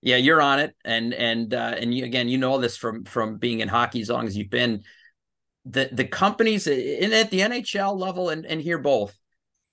[0.00, 0.74] Yeah you're on it.
[0.84, 4.10] And and uh, and you, again you know this from from being in hockey as
[4.10, 4.82] long as you've been.
[5.64, 9.16] The the companies in at the NHL level and and here both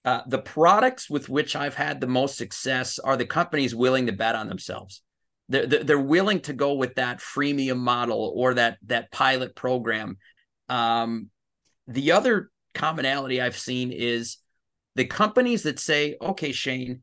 [0.06, 4.14] uh, the products with which I've had the most success are the companies willing to
[4.14, 5.02] bet on themselves.
[5.50, 10.18] They're, they're willing to go with that freemium model or that that pilot program.
[10.70, 11.30] Um,
[11.88, 14.38] the other commonality I've seen is
[14.96, 17.02] the companies that say, "Okay, Shane,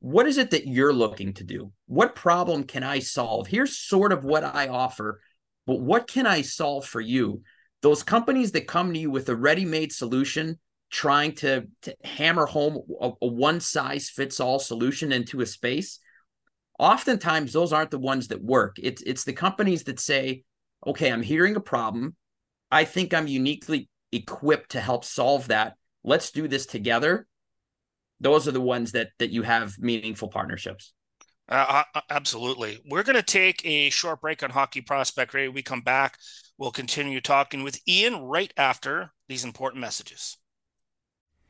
[0.00, 1.72] what is it that you're looking to do?
[1.86, 3.46] What problem can I solve?
[3.46, 5.20] Here's sort of what I offer,
[5.66, 7.42] but what can I solve for you?"
[7.82, 10.58] those companies that come to you with a ready-made solution
[10.90, 16.00] trying to, to hammer home a, a one size fits all solution into a space
[16.78, 18.76] oftentimes those aren't the ones that work.
[18.82, 20.44] It's it's the companies that say,
[20.86, 22.16] okay, I'm hearing a problem.
[22.70, 25.74] I think I'm uniquely equipped to help solve that.
[26.04, 27.26] Let's do this together.
[28.20, 30.92] Those are the ones that that you have meaningful partnerships.
[31.48, 32.80] Uh, uh absolutely.
[32.88, 35.50] We're going to take a short break on Hockey Prospect Radio.
[35.50, 36.18] We come back.
[36.58, 40.38] We'll continue talking with Ian right after these important messages.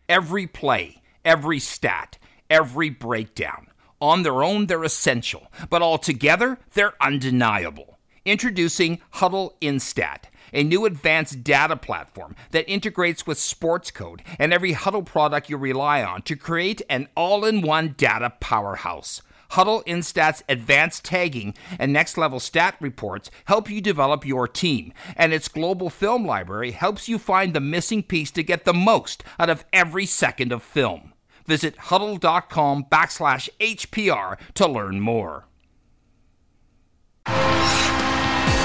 [0.09, 2.19] Every play, every stat,
[2.51, 3.69] every breakdown.
[4.01, 7.99] On their own, they're essential, but altogether, they're undeniable.
[8.27, 15.07] Introducing Hudl Instat, a new advanced data platform that integrates with Sportscode and every Hudl
[15.07, 19.23] product you rely on to create an all in one data powerhouse.
[19.53, 25.33] Hudl Instat's advanced tagging and next level stat reports help you develop your team, and
[25.33, 29.49] its global film library helps you find the missing piece to get the most out
[29.49, 31.13] of every second of film.
[31.47, 35.47] Visit hudl.com backslash HPR to learn more.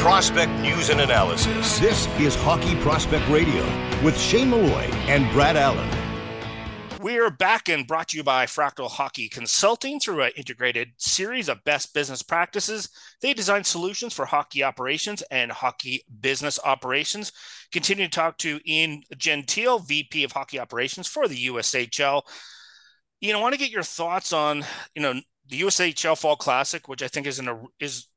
[0.00, 1.78] Prospect news and analysis.
[1.78, 3.64] This is Hockey Prospect Radio
[4.02, 5.88] with Shane Malloy and Brad Allen.
[7.06, 11.48] We are back and brought to you by Fractal Hockey Consulting through an integrated series
[11.48, 12.88] of best business practices.
[13.20, 17.32] They design solutions for hockey operations and hockey business operations.
[17.70, 22.22] Continue to talk to Ian Gentile, VP of Hockey Operations for the USHL.
[23.22, 24.64] Ian, I want to get your thoughts on,
[24.94, 25.14] you know,
[25.48, 28.08] the USHL Fall Classic, which I think is an is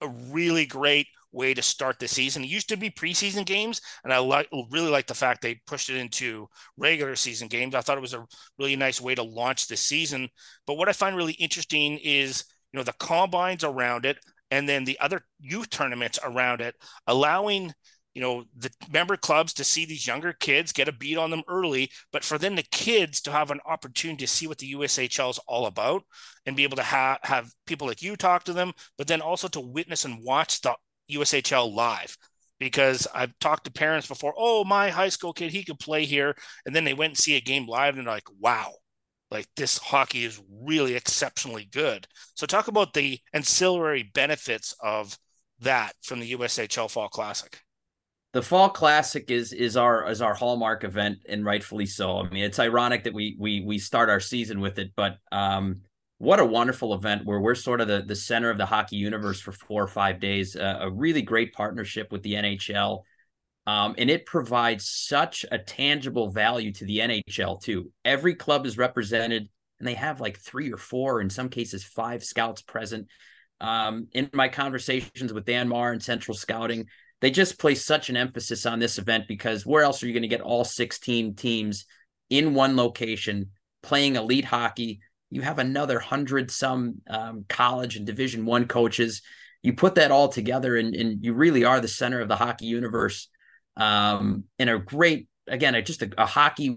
[0.00, 2.44] a really great way to start the season.
[2.44, 5.90] It used to be preseason games, and I like really like the fact they pushed
[5.90, 7.74] it into regular season games.
[7.74, 8.26] I thought it was a
[8.58, 10.28] really nice way to launch the season.
[10.66, 14.18] But what I find really interesting is you know the combines around it,
[14.50, 16.76] and then the other youth tournaments around it,
[17.06, 17.74] allowing
[18.16, 21.42] you know the member clubs to see these younger kids get a beat on them
[21.48, 25.28] early but for then the kids to have an opportunity to see what the USHL
[25.28, 26.02] is all about
[26.46, 29.48] and be able to have have people like you talk to them but then also
[29.48, 30.74] to witness and watch the
[31.12, 32.16] USHL live.
[32.58, 36.34] Because I've talked to parents before oh my high school kid he could play here
[36.64, 38.72] and then they went and see a game live and they're like wow.
[39.30, 42.06] Like this hockey is really exceptionally good.
[42.34, 45.18] So talk about the ancillary benefits of
[45.60, 47.60] that from the USHL Fall Classic
[48.36, 52.18] the fall classic is is our is our hallmark event and rightfully so.
[52.18, 55.80] I mean it's ironic that we we we start our season with it but um
[56.18, 59.40] what a wonderful event where we're sort of the the center of the hockey universe
[59.40, 63.04] for four or five days uh, a really great partnership with the nhl
[63.66, 67.90] um, and it provides such a tangible value to the nhl too.
[68.04, 72.22] Every club is represented and they have like three or four in some cases five
[72.22, 73.08] scouts present.
[73.62, 76.88] Um, in my conversations with dan marr and central scouting
[77.20, 80.22] they just place such an emphasis on this event because where else are you going
[80.22, 81.86] to get all 16 teams
[82.28, 83.50] in one location
[83.82, 85.00] playing elite hockey?
[85.30, 89.22] You have another hundred some um, college and Division One coaches.
[89.62, 92.66] You put that all together, and, and you really are the center of the hockey
[92.66, 93.28] universe.
[93.76, 96.76] Um, in a great, again, just a, a hockey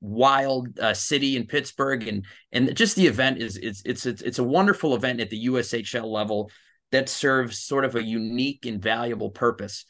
[0.00, 4.38] wild uh, city in Pittsburgh, and and just the event is it's it's it's, it's
[4.38, 6.50] a wonderful event at the USHL level
[6.92, 9.84] that serves sort of a unique and valuable purpose.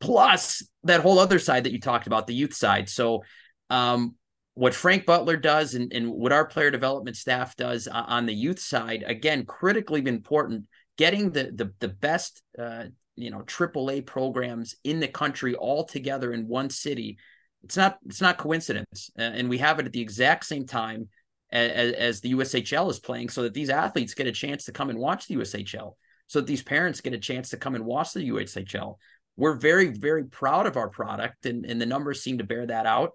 [0.00, 2.88] Plus that whole other side that you talked about, the youth side.
[2.88, 3.24] So,
[3.68, 4.14] um,
[4.54, 8.58] what Frank Butler does and, and what our player development staff does on the youth
[8.58, 10.66] side, again, critically important,
[10.96, 12.84] getting the the, the best uh,
[13.16, 17.18] you know AAA programs in the country all together in one city.
[17.62, 21.08] It's not it's not coincidence, uh, and we have it at the exact same time
[21.52, 24.90] as, as the USHL is playing, so that these athletes get a chance to come
[24.90, 25.94] and watch the USHL,
[26.26, 28.96] so that these parents get a chance to come and watch the USHL.
[29.36, 32.86] We're very very proud of our product, and and the numbers seem to bear that
[32.86, 33.12] out.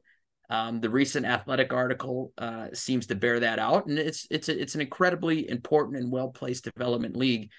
[0.50, 4.60] Um, the recent athletic article uh, seems to bear that out, and it's it's a,
[4.60, 7.52] it's an incredibly important and well placed development league.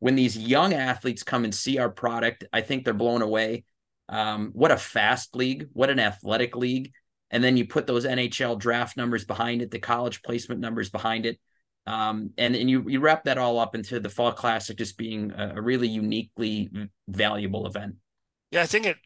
[0.00, 3.64] When these young athletes come and see our product, I think they're blown away.
[4.08, 5.68] Um, what a fast league!
[5.72, 6.92] What an athletic league!
[7.34, 11.26] And then you put those NHL draft numbers behind it, the college placement numbers behind
[11.26, 11.38] it,
[11.84, 15.32] um, and and you you wrap that all up into the Fall Classic just being
[15.32, 16.70] a, a really uniquely
[17.08, 17.96] valuable event.
[18.52, 18.96] Yeah, I think it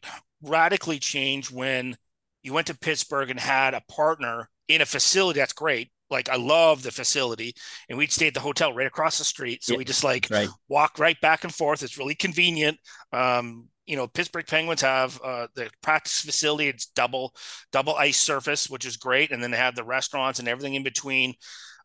[0.43, 1.97] radically changed when
[2.43, 5.91] you went to Pittsburgh and had a partner in a facility that's great.
[6.09, 7.53] Like I love the facility,
[7.89, 9.63] and we'd stay at the hotel right across the street.
[9.63, 10.49] So we just like right.
[10.67, 11.83] walk right back and forth.
[11.83, 12.77] It's really convenient.
[13.11, 16.69] Um, you know, Pittsburgh Penguins have uh, the practice facility.
[16.69, 17.33] It's double
[17.71, 20.83] double ice surface, which is great, and then they have the restaurants and everything in
[20.83, 21.33] between.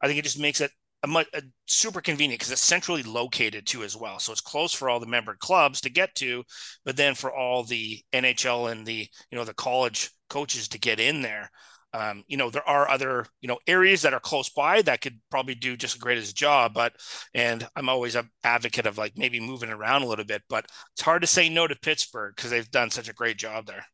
[0.02, 0.70] I think it just makes it
[1.02, 4.18] a, much, a super convenient because it's centrally located too as well.
[4.18, 6.44] So it's close for all the member clubs to get to,
[6.84, 11.00] but then for all the NHL and the you know the college coaches to get
[11.00, 11.50] in there.
[11.94, 15.20] Um, you know, there are other, you know, areas that are close by that could
[15.30, 16.74] probably do just as great as a job.
[16.74, 16.94] But,
[17.32, 21.02] and I'm always an advocate of like maybe moving around a little bit, but it's
[21.02, 23.86] hard to say no to Pittsburgh because they've done such a great job there.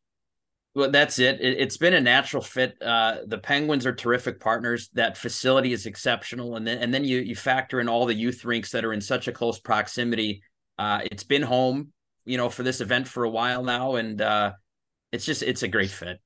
[0.73, 1.41] Well, that's it.
[1.41, 1.59] it.
[1.59, 2.75] has been a natural fit.
[2.81, 4.89] Uh, the Penguins are terrific partners.
[4.93, 8.45] That facility is exceptional, and then and then you you factor in all the youth
[8.45, 10.41] rinks that are in such a close proximity.
[10.79, 11.91] Uh, it's been home,
[12.23, 14.53] you know, for this event for a while now, and uh,
[15.11, 16.21] it's just it's a great fit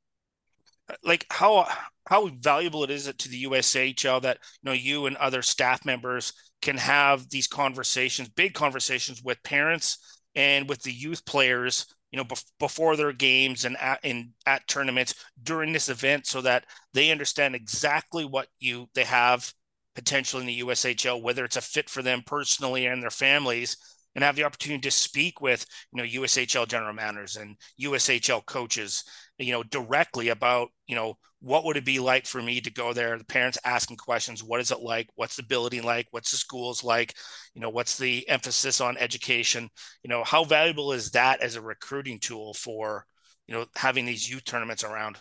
[1.03, 1.67] like how
[2.07, 6.33] how valuable it is to the USHL that you know you and other staff members
[6.61, 12.23] can have these conversations, big conversations with parents and with the youth players, you know,
[12.23, 17.11] bef- before their games and at in at tournaments during this event, so that they
[17.11, 19.51] understand exactly what you they have
[19.95, 23.77] potential in the USHL, whether it's a fit for them personally and their families,
[24.15, 29.03] and have the opportunity to speak with you know USHL general managers and USHL coaches
[29.37, 32.91] you know directly about you know what would it be like for me to go
[32.91, 33.15] there?
[33.19, 35.09] The parents asking questions what is it like?
[35.15, 36.07] What's the building like?
[36.09, 37.13] What's the schools like?
[37.53, 39.69] You know what's the emphasis on education?
[40.03, 43.05] You know how valuable is that as a recruiting tool for
[43.47, 45.17] you know having these youth tournaments around?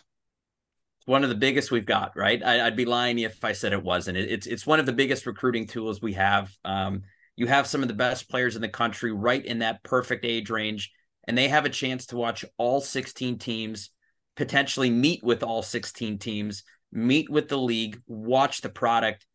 [1.07, 2.42] One of the biggest we've got right?
[2.42, 4.16] I, would be lying if i said it wasn't.
[4.16, 6.51] It, it's it's one of the biggest recruiting tools we have.
[6.64, 7.03] Um,
[7.37, 10.51] you have some of the best players in the country right in that perfect age
[10.51, 10.93] range
[11.26, 13.91] and they have a chance to watch all 16 teams
[14.37, 19.26] potentially meet with all 16 teams, meet with the league, watch the product.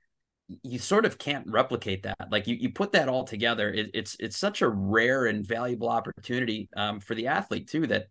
[0.64, 2.18] You sort of can't replicate that.
[2.32, 3.72] Like you, you put that all together.
[3.72, 7.86] It, it's it's such a rare and valuable opportunity um, for the athlete too.
[7.86, 8.06] That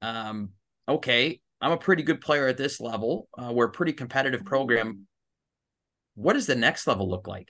[0.00, 0.50] um,
[0.88, 3.28] okay, I'm a pretty good player at this level.
[3.36, 5.08] Uh, we're a pretty competitive program.
[6.14, 7.48] What does the next level look like?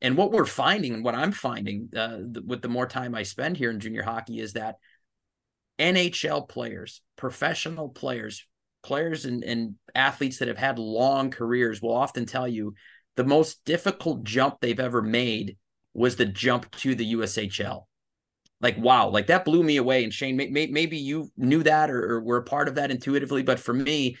[0.00, 3.56] And what we're finding, and what I'm finding uh, with the more time I spend
[3.56, 4.76] here in junior hockey, is that
[5.78, 8.46] NHL players, professional players,
[8.82, 12.74] players and, and athletes that have had long careers will often tell you
[13.16, 15.56] the most difficult jump they've ever made
[15.94, 17.84] was the jump to the USHL.
[18.60, 20.04] Like, wow, like that blew me away.
[20.04, 22.90] And Shane, may, may, maybe you knew that or, or were a part of that
[22.90, 23.42] intuitively.
[23.42, 24.16] But for me,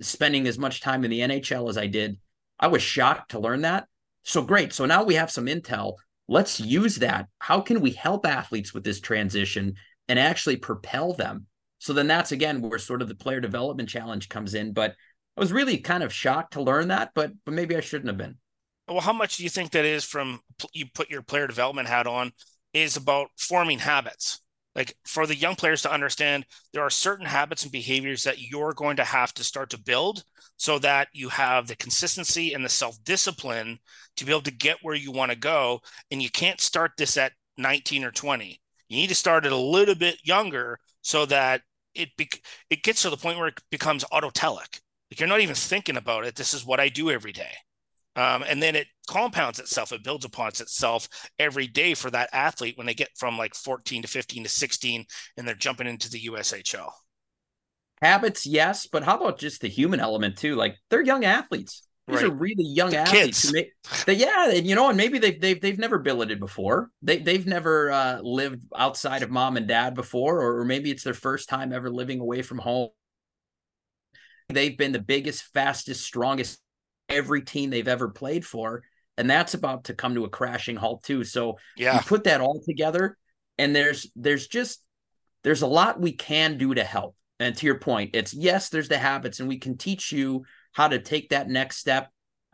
[0.00, 2.18] spending as much time in the NHL as I did,
[2.58, 3.86] I was shocked to learn that.
[4.22, 4.72] So great.
[4.72, 5.94] So now we have some intel.
[6.28, 7.26] Let's use that.
[7.38, 9.76] How can we help athletes with this transition
[10.10, 11.46] and actually propel them.
[11.78, 14.72] So then that's again where sort of the player development challenge comes in.
[14.72, 14.96] But
[15.36, 18.18] I was really kind of shocked to learn that, but but maybe I shouldn't have
[18.18, 18.36] been.
[18.88, 20.40] Well, how much do you think that is from
[20.72, 22.32] you put your player development hat on
[22.74, 24.40] is about forming habits?
[24.74, 28.72] Like for the young players to understand, there are certain habits and behaviors that you're
[28.72, 30.22] going to have to start to build
[30.56, 33.78] so that you have the consistency and the self discipline
[34.16, 35.80] to be able to get where you want to go.
[36.10, 38.60] And you can't start this at 19 or 20.
[38.88, 41.62] You need to start it a little bit younger so that
[41.94, 42.28] it be,
[42.70, 44.80] it gets to the point where it becomes autotelic.
[45.10, 46.36] Like you're not even thinking about it.
[46.36, 47.52] This is what I do every day.
[48.16, 51.08] Um, and then it compounds itself, it builds upon itself
[51.38, 55.04] every day for that athlete when they get from like 14 to 15 to 16
[55.36, 56.90] and they're jumping into the USHL.
[58.02, 60.56] Habits, yes, but how about just the human element too?
[60.56, 61.86] Like they're young athletes.
[62.08, 62.30] These right.
[62.30, 63.52] are really young the athletes.
[63.52, 63.70] May,
[64.06, 66.90] they, yeah, and you know, and maybe they've they've they've never billeted before.
[67.02, 71.04] They they've never uh, lived outside of mom and dad before, or, or maybe it's
[71.04, 72.88] their first time ever living away from home.
[74.48, 76.58] They've been the biggest, fastest, strongest
[77.10, 78.82] every team they've ever played for,
[79.16, 81.24] and that's about to come to a crashing halt too.
[81.24, 83.16] So yeah, you put that all together,
[83.58, 84.82] and there's there's just
[85.42, 87.16] there's a lot we can do to help.
[87.38, 90.88] And to your point, it's yes, there's the habits, and we can teach you how
[90.88, 92.10] to take that next step,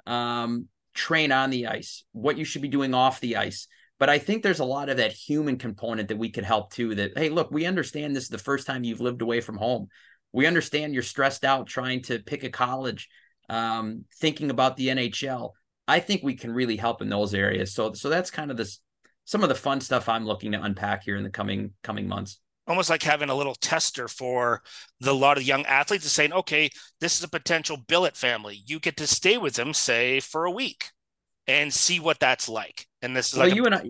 [0.06, 3.66] um, train on the ice, what you should be doing off the ice.
[3.98, 6.94] But I think there's a lot of that human component that we could help too.
[6.94, 9.88] That, hey, look, we understand this is the first time you've lived away from home.
[10.32, 13.08] We understand you're stressed out trying to pick a college,
[13.48, 15.50] um, thinking about the NHL.
[15.88, 17.72] I think we can really help in those areas.
[17.74, 18.80] So, so that's kind of this
[19.24, 22.38] some of the fun stuff I'm looking to unpack here in the coming coming months
[22.66, 24.62] almost like having a little tester for
[25.00, 26.68] the lot of young athletes is saying, okay,
[27.00, 28.60] this is a potential billet family.
[28.66, 30.90] You get to stay with them, say, for a week
[31.46, 32.86] and see what that's like.
[33.02, 33.82] And this is well, like you a- and I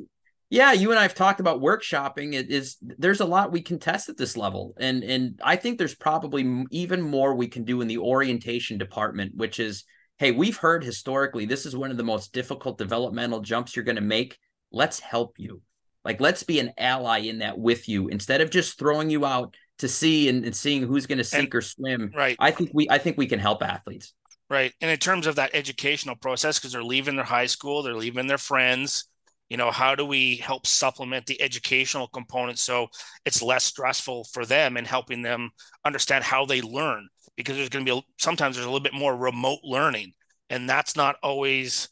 [0.48, 2.34] yeah, you and I have talked about workshopping.
[2.34, 5.78] It is there's a lot we can test at this level, and and I think
[5.78, 9.84] there's probably even more we can do in the orientation department, which is,
[10.18, 13.96] hey, we've heard historically this is one of the most difficult developmental jumps you're going
[13.96, 14.38] to make.
[14.70, 15.62] Let's help you.
[16.04, 19.56] Like, let's be an ally in that with you instead of just throwing you out
[19.78, 22.12] to see and, and seeing who's going to sink and, or swim.
[22.14, 22.36] Right.
[22.38, 24.14] I think we I think we can help athletes.
[24.48, 24.72] Right.
[24.80, 28.28] And in terms of that educational process, because they're leaving their high school, they're leaving
[28.28, 29.08] their friends.
[29.48, 32.88] You know, how do we help supplement the educational component so
[33.24, 35.50] it's less stressful for them and helping them
[35.84, 37.08] understand how they learn?
[37.36, 40.14] Because there's going to be sometimes there's a little bit more remote learning,
[40.50, 41.88] and that's not always.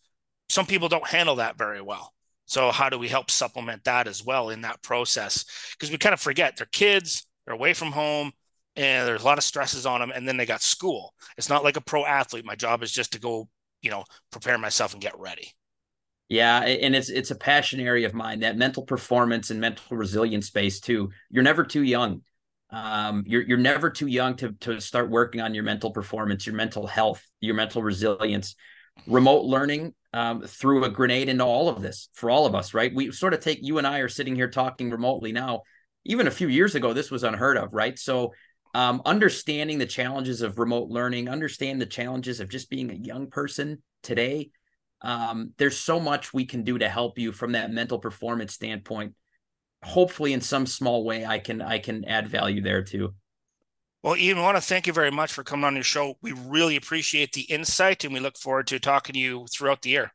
[0.49, 2.13] Some people don't handle that very well.
[2.47, 5.45] So how do we help supplement that as well in that process?
[5.73, 8.33] Because we kind of forget they're kids, they're away from home,
[8.77, 11.15] and there's a lot of stresses on them, and then they got school.
[11.39, 12.45] It's not like a pro athlete.
[12.45, 13.49] My job is just to go,
[13.81, 15.53] you know, prepare myself and get ready.
[16.29, 18.41] Yeah, and it's it's a passion area of mine.
[18.41, 21.11] That mental performance and mental resilience space too.
[21.31, 22.23] You're never too young.
[22.71, 26.55] Um, you're you're never too young to to start working on your mental performance, your
[26.55, 28.55] mental health, your mental resilience.
[29.07, 32.95] Remote learning um, threw a grenade into all of this for all of us, right?
[32.95, 35.63] We sort of take you and I are sitting here talking remotely now.
[36.05, 37.99] Even a few years ago, this was unheard of, right?
[37.99, 38.33] So,
[38.73, 43.29] um, understanding the challenges of remote learning, understand the challenges of just being a young
[43.29, 44.51] person today.
[45.05, 49.15] Um, there's so much we can do to help you from that mental performance standpoint.
[49.85, 53.15] Hopefully, in some small way, I can I can add value there too.
[54.03, 56.17] Well, Ian, I want to thank you very much for coming on your show.
[56.23, 59.91] We really appreciate the insight and we look forward to talking to you throughout the
[59.91, 60.13] year.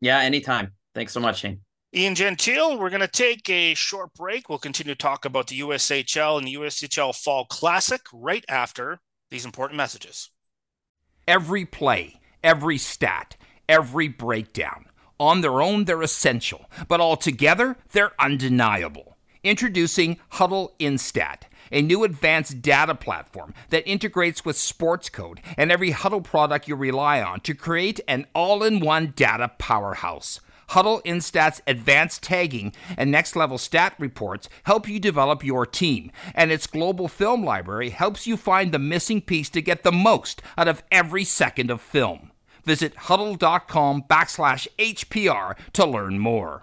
[0.00, 0.72] Yeah, anytime.
[0.94, 1.60] Thanks so much, Shane.
[1.94, 4.48] Ian Gentile, we're going to take a short break.
[4.48, 9.44] We'll continue to talk about the USHL and the USHL Fall Classic right after these
[9.44, 10.30] important messages.
[11.26, 13.36] Every play, every stat,
[13.70, 14.86] every breakdown.
[15.20, 19.16] On their own, they're essential, but altogether, they're undeniable.
[19.42, 26.24] Introducing Hudl Instat a new advanced data platform that integrates with Sportscode and every Hudl
[26.24, 30.40] product you rely on to create an all in one data powerhouse.
[30.70, 36.50] Hudl Instat's advanced tagging and next level stat reports help you develop your team, and
[36.50, 40.68] its global film library helps you find the missing piece to get the most out
[40.68, 42.29] of every second of film.
[42.70, 46.62] Visit hudl.com backslash HPR to learn more.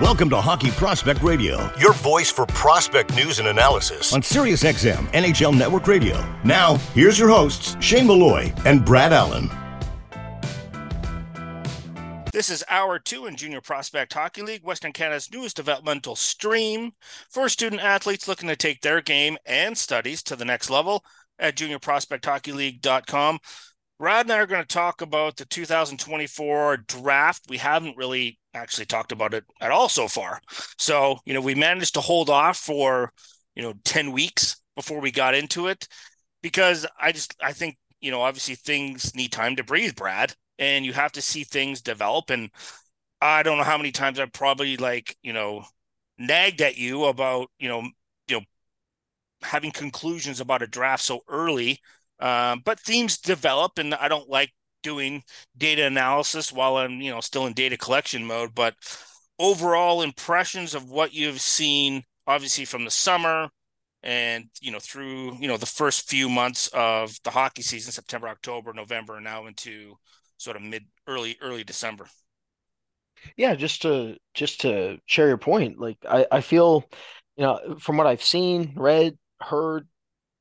[0.00, 5.54] Welcome to Hockey Prospect Radio, your voice for prospect news and analysis on SiriusXM NHL
[5.54, 6.26] Network Radio.
[6.42, 9.50] Now, here's your hosts, Shane Malloy and Brad Allen.
[12.32, 16.92] This is hour two in Junior Prospect Hockey League, Western Canada's newest developmental stream
[17.28, 21.04] for student athletes looking to take their game and studies to the next level
[21.38, 23.38] at juniorprospecthockeyleague.com.
[24.00, 27.42] Brad and I are going to talk about the 2024 draft.
[27.50, 30.40] We haven't really actually talked about it at all so far.
[30.78, 33.12] So, you know, we managed to hold off for,
[33.54, 35.86] you know, 10 weeks before we got into it
[36.42, 40.86] because I just, I think, you know, obviously things need time to breathe, Brad, and
[40.86, 42.30] you have to see things develop.
[42.30, 42.48] And
[43.20, 45.64] I don't know how many times I've probably like, you know,
[46.16, 47.82] nagged at you about, you know,
[48.28, 48.40] you know,
[49.42, 51.80] having conclusions about a draft so early
[52.20, 54.52] um, but themes develop, and I don't like
[54.82, 55.22] doing
[55.56, 58.54] data analysis while I'm, you know, still in data collection mode.
[58.54, 58.74] But
[59.38, 63.48] overall impressions of what you've seen, obviously from the summer
[64.02, 68.28] and you know through you know the first few months of the hockey season, September,
[68.28, 69.94] October, November, now into
[70.38, 72.06] sort of mid early early December.
[73.36, 76.88] Yeah, just to just to share your point, like I, I feel,
[77.36, 79.86] you know, from what I've seen, read, heard,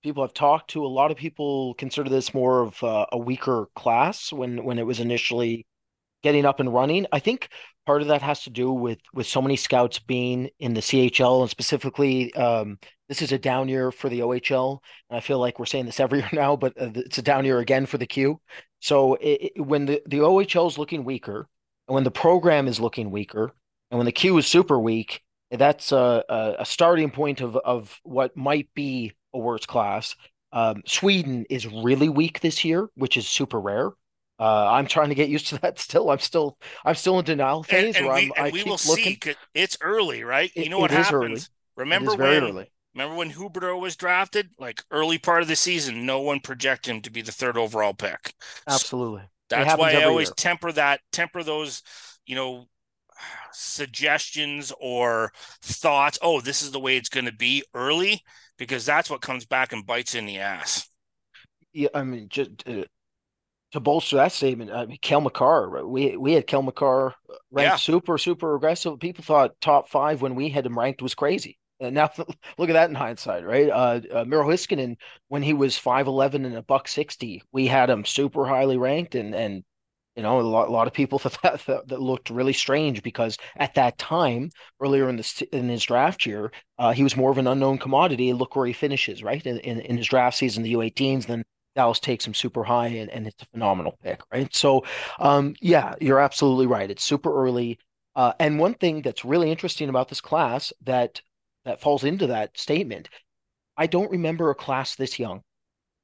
[0.03, 3.67] people I've talked to, a lot of people consider this more of uh, a weaker
[3.75, 5.65] class when when it was initially
[6.23, 7.05] getting up and running.
[7.11, 7.49] I think
[7.85, 11.41] part of that has to do with with so many scouts being in the CHL
[11.41, 12.77] and specifically um,
[13.07, 14.79] this is a down year for the OHL,
[15.09, 17.45] and I feel like we're saying this every year now, but uh, it's a down
[17.45, 18.39] year again for the Q.
[18.79, 21.47] So it, it, when the the OHL is looking weaker,
[21.87, 23.51] and when the program is looking weaker,
[23.91, 25.21] and when the Q is super weak,
[25.51, 30.15] that's a, a, a starting point of of what might be a worse class.
[30.51, 33.91] Um, Sweden is really weak this year, which is super rare.
[34.39, 36.09] Uh, I'm trying to get used to that still.
[36.09, 38.79] I'm still I'm still in denial phase and, and where we, I'm, I we will
[38.87, 39.17] looking.
[39.21, 39.35] see.
[39.53, 40.49] It's early, right?
[40.55, 41.49] It, you know what happens?
[41.75, 42.43] Remember when?
[42.43, 42.71] Early.
[42.95, 44.49] Remember when Huberdeau was drafted?
[44.57, 47.93] Like early part of the season, no one projected him to be the third overall
[47.93, 48.33] pick.
[48.67, 49.21] Absolutely.
[49.21, 50.33] So that's why I always year.
[50.37, 51.83] temper that, temper those,
[52.25, 52.65] you know,
[53.51, 56.17] suggestions or thoughts.
[56.21, 58.23] Oh, this is the way it's going to be early
[58.59, 60.87] because that's what comes back and bites in the ass.
[61.73, 62.83] Yeah, I mean, just uh,
[63.71, 67.15] to bolster that statement, I mean, Cale Makar, we we had Cale Makar
[67.51, 67.75] ranked yeah.
[67.77, 68.99] super super aggressive.
[68.99, 71.57] People thought top five when we had him ranked was crazy.
[71.79, 72.09] And now
[72.57, 73.69] look at that in hindsight, right?
[73.69, 74.97] Uh, uh Miro Heiskanen,
[75.29, 79.15] when he was five eleven and a buck sixty, we had him super highly ranked,
[79.15, 79.63] and and
[80.19, 83.01] you know, a lot, a lot of people thought that, that, that looked really strange
[83.01, 84.49] because at that time,
[84.81, 88.33] earlier in this in his draft year, uh, he was more of an unknown commodity.
[88.33, 89.45] Look where he finishes, right?
[89.45, 93.09] In, in, in his draft season, the U18s, then Dallas takes him super high, and,
[93.11, 94.53] and it's a phenomenal pick, right?
[94.53, 94.83] So,
[95.19, 96.91] um, yeah, you're absolutely right.
[96.91, 97.79] It's super early.
[98.13, 101.21] Uh, and one thing that's really interesting about this class that
[101.63, 103.07] that falls into that statement,
[103.77, 105.43] I don't remember a class this young.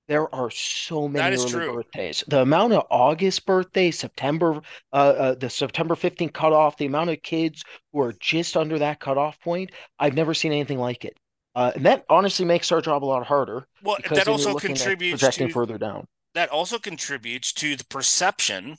[0.07, 1.73] There are so many early true.
[1.73, 2.23] birthdays.
[2.27, 4.61] The amount of August birthdays, September,
[4.93, 8.99] uh, uh, the September 15th cutoff, the amount of kids who are just under that
[8.99, 11.17] cutoff point, I've never seen anything like it.
[11.55, 13.65] Uh, and that honestly makes our job a lot harder.
[13.81, 16.05] Well, that also contributes projecting to, further down.
[16.35, 18.77] That also contributes to the perception,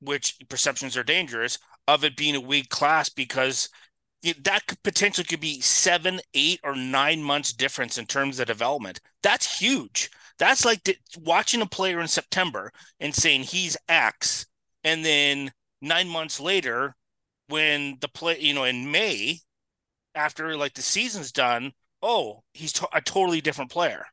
[0.00, 3.68] which perceptions are dangerous, of it being a weak class because
[4.40, 9.00] that could potentially could be seven, eight, or nine months difference in terms of development.
[9.22, 10.10] That's huge.
[10.38, 14.46] That's like the, watching a player in September and saying he's X,
[14.84, 16.96] and then nine months later,
[17.48, 19.38] when the play, you know, in May,
[20.14, 21.72] after like the season's done,
[22.02, 24.06] oh, he's to- a totally different player.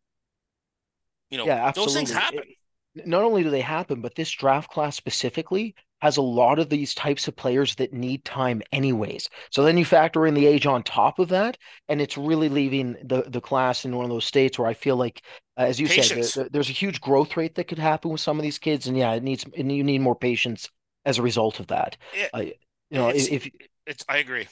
[1.29, 2.39] You know, yeah, those things happen.
[2.39, 2.58] It,
[2.95, 6.93] not only do they happen, but this draft class specifically has a lot of these
[6.93, 9.29] types of players that need time anyways.
[9.51, 11.57] So then you factor in the age on top of that,
[11.89, 14.95] and it's really leaving the the class in one of those states where I feel
[14.95, 15.21] like,
[15.57, 16.33] uh, as you patience.
[16.33, 18.87] said, there, there's a huge growth rate that could happen with some of these kids,
[18.87, 20.69] and yeah, it needs and you need more patience
[21.05, 21.97] as a result of that.
[22.13, 22.53] It, uh, you
[22.91, 23.49] know, it's, if
[23.85, 24.47] it's, I agree.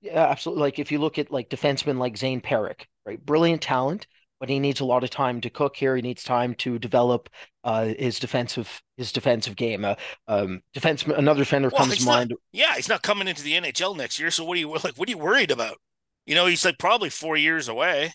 [0.00, 0.62] Yeah, absolutely.
[0.62, 4.06] Like if you look at like defensemen like Zayne Parekh, right, brilliant talent,
[4.44, 5.96] but he needs a lot of time to cook here.
[5.96, 7.30] He needs time to develop
[7.64, 9.86] uh, his defensive his defensive game.
[9.86, 9.94] Uh,
[10.28, 12.28] um, defense another defender well, comes to mind.
[12.28, 14.30] Not, yeah, he's not coming into the NHL next year.
[14.30, 14.98] So what are you like?
[14.98, 15.78] What are you worried about?
[16.26, 18.12] You know, he's like probably four years away.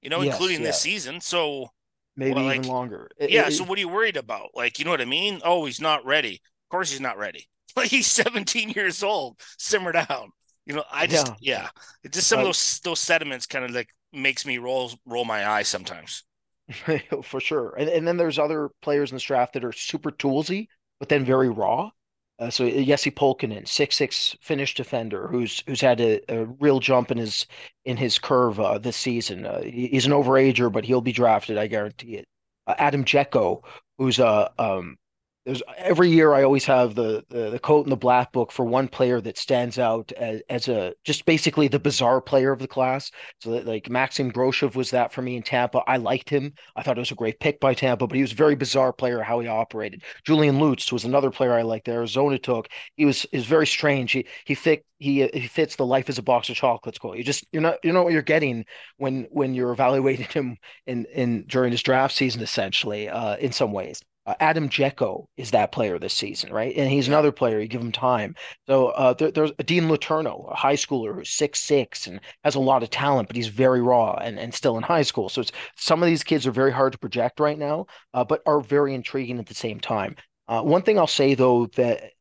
[0.00, 0.66] You know, yes, including yeah.
[0.68, 1.20] this season.
[1.20, 1.70] So
[2.16, 3.10] maybe well, even longer.
[3.18, 3.48] It, yeah.
[3.48, 4.50] It, so what are you worried about?
[4.54, 5.40] Like, you know what I mean?
[5.44, 6.34] Oh, he's not ready.
[6.34, 7.48] Of course, he's not ready.
[7.76, 9.38] Like he's 17 years old.
[9.58, 10.30] Simmer down.
[10.66, 11.68] You know, I just yeah, yeah.
[12.04, 15.24] It's just some uh, of those those sediments kind of like makes me roll roll
[15.24, 16.24] my eyes sometimes.
[17.22, 17.74] For sure.
[17.76, 21.24] And and then there's other players in this draft that are super toolsy, but then
[21.24, 21.90] very raw.
[22.38, 27.10] Uh, so Jesse Pulkkinen, six six Finnish defender, who's who's had a, a, real jump
[27.10, 27.46] in his
[27.86, 29.46] in his curve uh, this season.
[29.46, 32.26] Uh, he's an overager, but he'll be drafted, I guarantee it.
[32.66, 33.62] Uh, Adam Jecho,
[33.96, 34.98] who's a um,
[35.46, 38.64] there's every year I always have the, the, the coat in the black book for
[38.64, 42.66] one player that stands out as, as a just basically the bizarre player of the
[42.66, 43.12] class.
[43.40, 45.84] So that, like Maxim Groshev was that for me in Tampa.
[45.86, 46.52] I liked him.
[46.74, 48.92] I thought it was a great pick by Tampa, but he was a very bizarre
[48.92, 50.02] player how he operated.
[50.24, 52.66] Julian Lutz was another player I liked that Arizona took.
[52.96, 54.10] He was is very strange.
[54.10, 57.18] He he fit he he fits the life as a box of chocolates quote.
[57.18, 58.64] You just you're not you know what you're getting
[58.96, 60.56] when when you're evaluating him
[60.88, 64.02] in in during his draft season essentially uh, in some ways.
[64.26, 66.74] Uh, Adam Jecho is that player this season, right?
[66.76, 67.60] And he's another player.
[67.60, 68.34] You give him time.
[68.66, 72.60] So uh, there, there's Dean Letourneau, a high schooler who's six six and has a
[72.60, 75.28] lot of talent, but he's very raw and, and still in high school.
[75.28, 78.42] So it's some of these kids are very hard to project right now, uh, but
[78.46, 80.16] are very intriguing at the same time.
[80.48, 82.12] Uh, one thing I'll say though that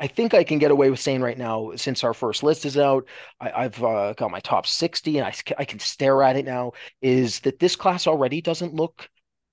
[0.00, 2.76] I think I can get away with saying right now, since our first list is
[2.76, 3.08] out,
[3.40, 6.72] I, have uh, got my top 60 and I, I can stare at it now,
[7.00, 9.08] is that this class already doesn't look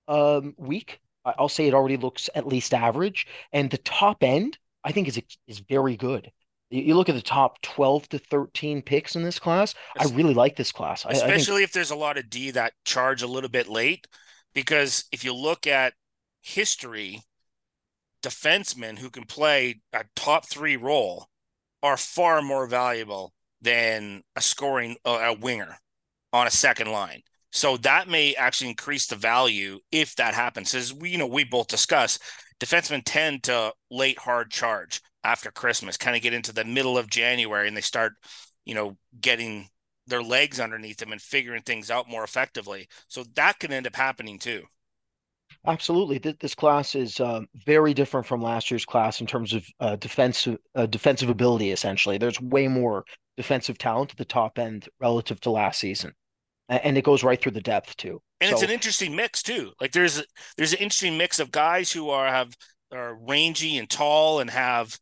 [0.07, 0.99] um, weak.
[1.25, 5.21] I'll say it already looks at least average, and the top end I think is
[5.47, 6.31] is very good.
[6.69, 9.75] You look at the top 12 to 13 picks in this class.
[9.99, 11.05] I really like this class.
[11.07, 11.63] Especially I think...
[11.63, 14.07] if there's a lot of D that charge a little bit late.
[14.53, 15.93] Because if you look at
[16.41, 17.21] history,
[18.23, 21.27] defensemen who can play a top three role
[21.83, 25.77] are far more valuable than a scoring uh, a winger
[26.31, 27.21] on a second line.
[27.51, 30.73] So that may actually increase the value if that happens.
[30.73, 32.17] As we, you know, we both discuss,
[32.59, 37.09] defensemen tend to late hard charge after Christmas, kind of get into the middle of
[37.09, 38.13] January and they start,
[38.65, 39.67] you know, getting
[40.07, 42.87] their legs underneath them and figuring things out more effectively.
[43.07, 44.63] So that can end up happening too.
[45.67, 49.95] Absolutely, this class is uh, very different from last year's class in terms of uh,
[49.97, 51.71] defensive uh, defensive ability.
[51.71, 53.03] Essentially, there's way more
[53.37, 56.13] defensive talent at the top end relative to last season
[56.71, 58.21] and it goes right through the depth too.
[58.39, 59.71] And so, it's an interesting mix too.
[59.79, 60.23] Like there's
[60.57, 62.53] there's an interesting mix of guys who are have
[62.91, 64.97] are rangy and tall and have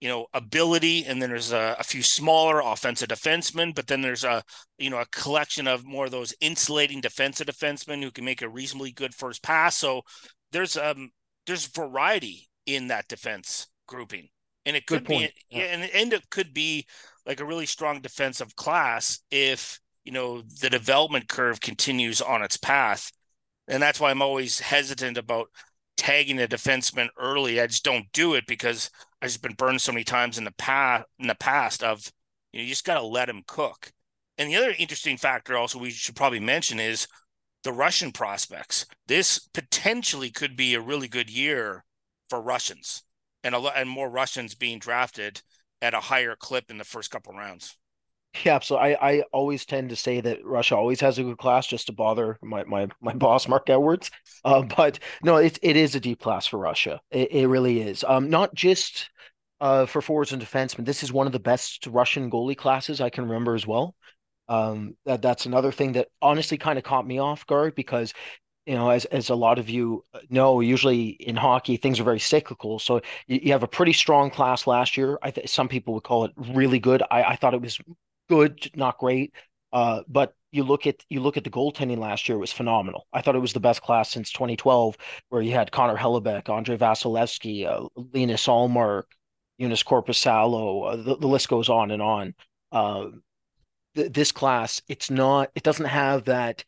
[0.00, 4.24] you know ability, and then there's a, a few smaller offensive defensemen, but then there's
[4.24, 4.42] a
[4.78, 8.48] you know a collection of more of those insulating defensive defensemen who can make a
[8.48, 9.76] reasonably good first pass.
[9.76, 10.02] So
[10.52, 11.10] there's um
[11.46, 14.28] there's variety in that defense grouping,
[14.64, 15.64] and it could be yeah.
[15.64, 16.86] and and it could be
[17.26, 22.56] like a really strong defensive class if you know the development curve continues on its
[22.56, 23.10] path.
[23.68, 25.48] And that's why i'm always hesitant about
[25.96, 27.60] tagging a defenseman early.
[27.60, 28.90] I just don't do it because
[29.22, 32.10] i've just been burned so many times in the past in the past of
[32.52, 33.92] you know you just got to let him cook.
[34.38, 37.06] And the other interesting factor also we should probably mention is
[37.64, 38.86] the russian prospects.
[39.06, 41.84] This potentially could be a really good year
[42.28, 43.02] for russians
[43.42, 45.42] and a lot and more russians being drafted
[45.82, 47.76] at a higher clip in the first couple rounds
[48.44, 51.66] yeah, so I, I always tend to say that Russia always has a good class
[51.66, 54.10] just to bother my my, my boss Mark Edwards.
[54.44, 57.00] Uh, but no, it it is a deep class for Russia.
[57.10, 58.04] It, it really is.
[58.06, 59.10] Um, not just
[59.60, 60.86] uh for forwards and defensemen.
[60.86, 63.94] This is one of the best Russian goalie classes I can remember as well.
[64.48, 68.14] Um, that that's another thing that honestly kind of caught me off guard because
[68.66, 72.20] you know, as as a lot of you know, usually in hockey things are very
[72.20, 72.78] cyclical.
[72.78, 75.18] So you, you have a pretty strong class last year.
[75.22, 77.02] I think some people would call it really good.
[77.10, 77.80] I, I thought it was
[78.30, 79.34] good, not great.
[79.72, 83.06] Uh, but you look at you look at the goaltending last year was phenomenal.
[83.12, 84.96] I thought it was the best class since 2012,
[85.28, 89.04] where you had Connor Hellebuyck, Andrei Vasilevskiy, uh, Linus Ullmark,
[89.60, 90.92] Joonas Korpisalo.
[90.92, 92.34] Uh, the, the, list goes on and on.
[92.72, 93.06] Uh,
[93.94, 95.50] th- this class, it's not.
[95.54, 96.64] It doesn't have that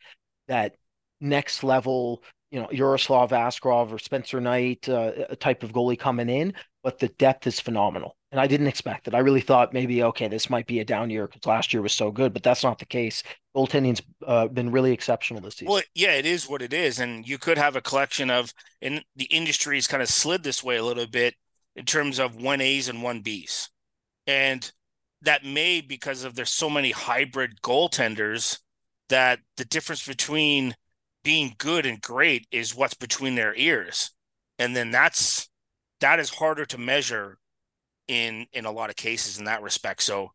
[0.48, 0.76] that
[1.20, 2.22] next level,
[2.52, 7.08] you know, Yaroslav Askarov or Spencer Knight uh, type of goalie coming in, but the
[7.08, 9.14] depth is phenomenal and I didn't expect it.
[9.14, 11.92] I really thought maybe okay, this might be a down year because last year was
[11.92, 13.22] so good, but that's not the case.
[13.54, 15.70] Goaltending's uh, been really exceptional this season.
[15.70, 19.04] Well, yeah, it is what it is, and you could have a collection of, and
[19.14, 21.34] the industry has kind of slid this way a little bit
[21.76, 23.68] in terms of one A's and one B's,
[24.26, 24.72] and
[25.20, 28.58] that may because of there's so many hybrid goaltenders
[29.10, 30.74] that the difference between
[31.22, 34.10] being good and great is what's between their ears.
[34.58, 35.48] And then that's
[36.00, 37.38] that is harder to measure
[38.08, 40.02] in in a lot of cases in that respect.
[40.02, 40.30] So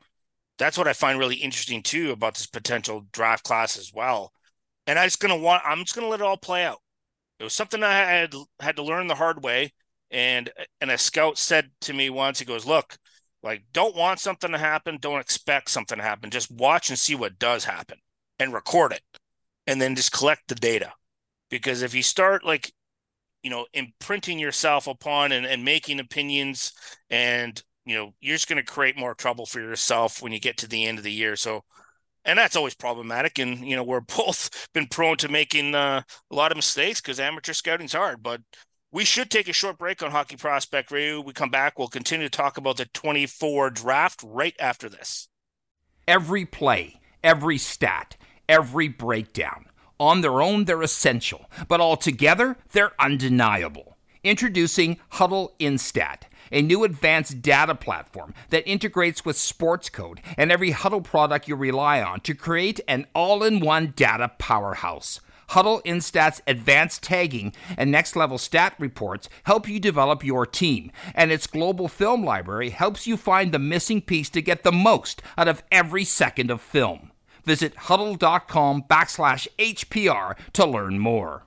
[0.58, 4.32] that's what I find really interesting too about this potential draft class as well.
[4.88, 6.82] And I just gonna want I'm just gonna let it all play out.
[7.40, 9.74] It was something I had had to learn the hard way.
[10.10, 10.50] And
[10.82, 12.98] and a scout said to me once, he goes, Look,
[13.44, 16.30] like don't want something to happen, don't expect something to happen.
[16.30, 18.00] Just watch and see what does happen
[18.40, 19.02] and record it.
[19.68, 20.94] And then just collect the data.
[21.50, 22.72] Because if you start like
[23.44, 26.74] you know imprinting yourself upon and, and making opinions
[27.10, 30.58] and you know you're just going to create more trouble for yourself when you get
[30.58, 31.36] to the end of the year.
[31.36, 31.64] So
[32.26, 33.40] and that's always problematic.
[33.40, 36.02] And you know we're both been prone to making uh,
[36.32, 38.22] a lot of mistakes because amateur scouting's hard.
[38.22, 38.42] But
[38.92, 42.28] we should take a short break on hockey prospect review we come back we'll continue
[42.28, 45.28] to talk about the 24 draft right after this.
[46.08, 48.18] Every play every stat
[48.50, 49.68] every breakdown
[50.00, 53.98] on their own, they're essential, but altogether, they're undeniable.
[54.24, 61.04] Introducing Hudl Instat, a new advanced data platform that integrates with Sportscode and every Hudl
[61.04, 65.20] product you rely on to create an all in one data powerhouse.
[65.52, 71.32] Hudl Instat's advanced tagging and next level stat reports help you develop your team, and
[71.32, 75.48] its global film library helps you find the missing piece to get the most out
[75.48, 77.07] of every second of film.
[77.48, 81.47] Visit hudl.com backslash HPR to learn more.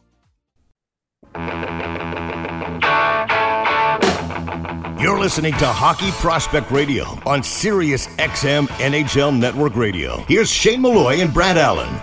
[5.01, 10.17] You're listening to Hockey Prospect Radio on Sirius XM NHL Network Radio.
[10.27, 12.01] Here's Shane Malloy and Brad Allen.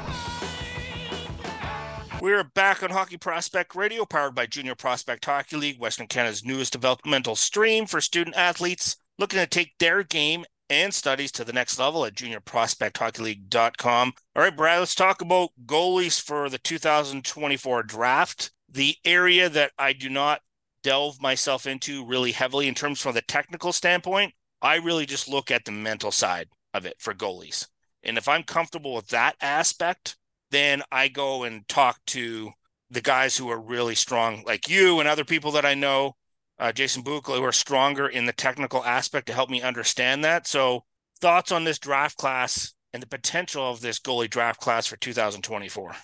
[2.23, 6.73] We're back on Hockey Prospect Radio, powered by Junior Prospect Hockey League, Western Canada's newest
[6.73, 11.79] developmental stream for student athletes looking to take their game and studies to the next
[11.79, 14.13] level at juniorprospecthockeyleague.com.
[14.35, 19.93] All right, Brad, let's talk about goalies for the 2024 draft the area that I
[19.93, 20.41] do not
[20.85, 25.51] delve myself into really heavily in terms from the technical standpoint, I really just look
[25.51, 27.67] at the mental side of it for goalies.
[28.05, 30.17] And if I'm comfortable with that aspect,
[30.53, 32.53] then I go and talk to
[32.89, 36.15] the guys who are really strong, like you and other people that I know,
[36.61, 40.47] uh, Jason Bukala, who are stronger in the technical aspect to help me understand that.
[40.47, 40.85] So,
[41.21, 45.97] thoughts on this draft class and the potential of this goalie draft class for 2024?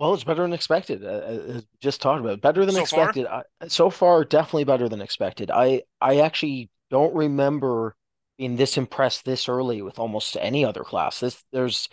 [0.00, 1.04] Well, it's better than expected.
[1.04, 3.26] Uh, uh just talked about better than so expected.
[3.26, 3.44] Far?
[3.60, 5.50] I, so far, definitely better than expected.
[5.50, 7.94] I I actually don't remember
[8.38, 11.20] being this impressed this early with almost any other class.
[11.20, 11.86] This there's,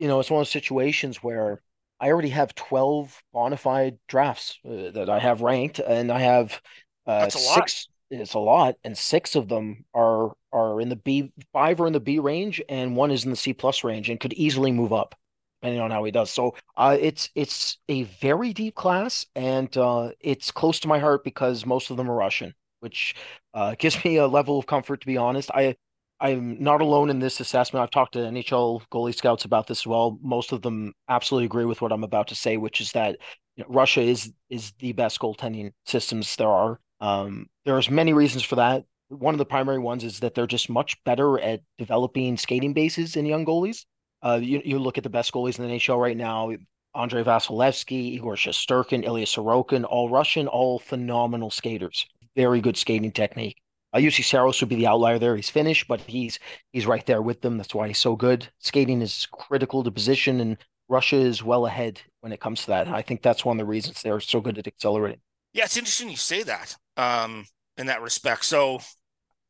[0.00, 1.62] you know, it's one of those situations where
[2.00, 6.60] I already have twelve bona fide drafts uh, that I have ranked, and I have
[7.06, 7.86] uh, six.
[8.10, 11.32] It's a lot, and six of them are are in the B.
[11.52, 14.18] Five are in the B range, and one is in the C plus range, and
[14.18, 15.14] could easily move up
[15.62, 16.30] depending on how he does.
[16.30, 21.22] So uh, it's it's a very deep class, and uh, it's close to my heart
[21.24, 23.14] because most of them are Russian, which
[23.54, 25.00] uh, gives me a level of comfort.
[25.02, 25.76] To be honest, I
[26.20, 27.82] I'm not alone in this assessment.
[27.82, 30.18] I've talked to NHL goalie scouts about this as well.
[30.22, 33.18] Most of them absolutely agree with what I'm about to say, which is that
[33.56, 36.80] you know, Russia is is the best goaltending systems there are.
[37.00, 38.84] Um, there's many reasons for that.
[39.08, 43.16] one of the primary ones is that they're just much better at developing skating bases
[43.16, 43.84] in young goalies.
[44.22, 46.52] Uh, you, you look at the best goalies in the NHL right now,
[46.94, 52.06] Andrei Vasilevskiy, Igor Shesterkin, Ilya Sorokin, all Russian, all phenomenal skaters.
[52.36, 53.56] Very good skating technique.
[53.92, 55.36] Uh, Juuse Saros would be the outlier there.
[55.36, 56.38] He's Finnish, but he's
[56.72, 57.58] he's right there with them.
[57.58, 58.48] That's why he's so good.
[58.58, 60.56] Skating is critical to position, and
[60.88, 62.88] Russia is well ahead when it comes to that.
[62.88, 65.20] I think that's one of the reasons they're so good at accelerating.
[65.52, 67.44] Yeah, it's interesting you say that um,
[67.76, 68.46] in that respect.
[68.46, 68.80] So,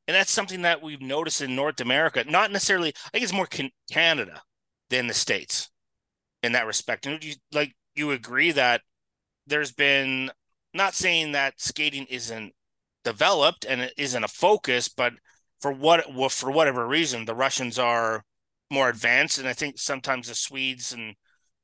[0.09, 2.25] and that's something that we've noticed in North America.
[2.29, 4.43] Not necessarily, I think it's more can- Canada
[4.93, 5.71] than the states
[6.43, 7.07] in that respect.
[7.07, 8.83] And you like you agree that
[9.47, 10.31] there's been
[10.75, 12.53] not saying that skating isn't
[13.03, 15.15] developed and it isn't a focus, but
[15.61, 18.23] for what for whatever reason, the Russians are
[18.71, 21.15] more advanced, and I think sometimes the Swedes and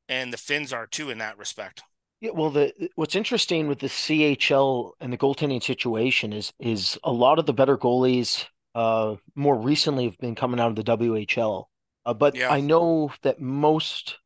[0.08, 1.82] and the Finns are too in that respect.
[2.20, 7.12] Yeah, well, the what's interesting with the CHL and the goaltending situation is is a
[7.12, 11.64] lot of the better goalies uh, more recently have been coming out of the WHL.
[12.04, 12.50] Uh, but yeah.
[12.50, 14.18] I know that most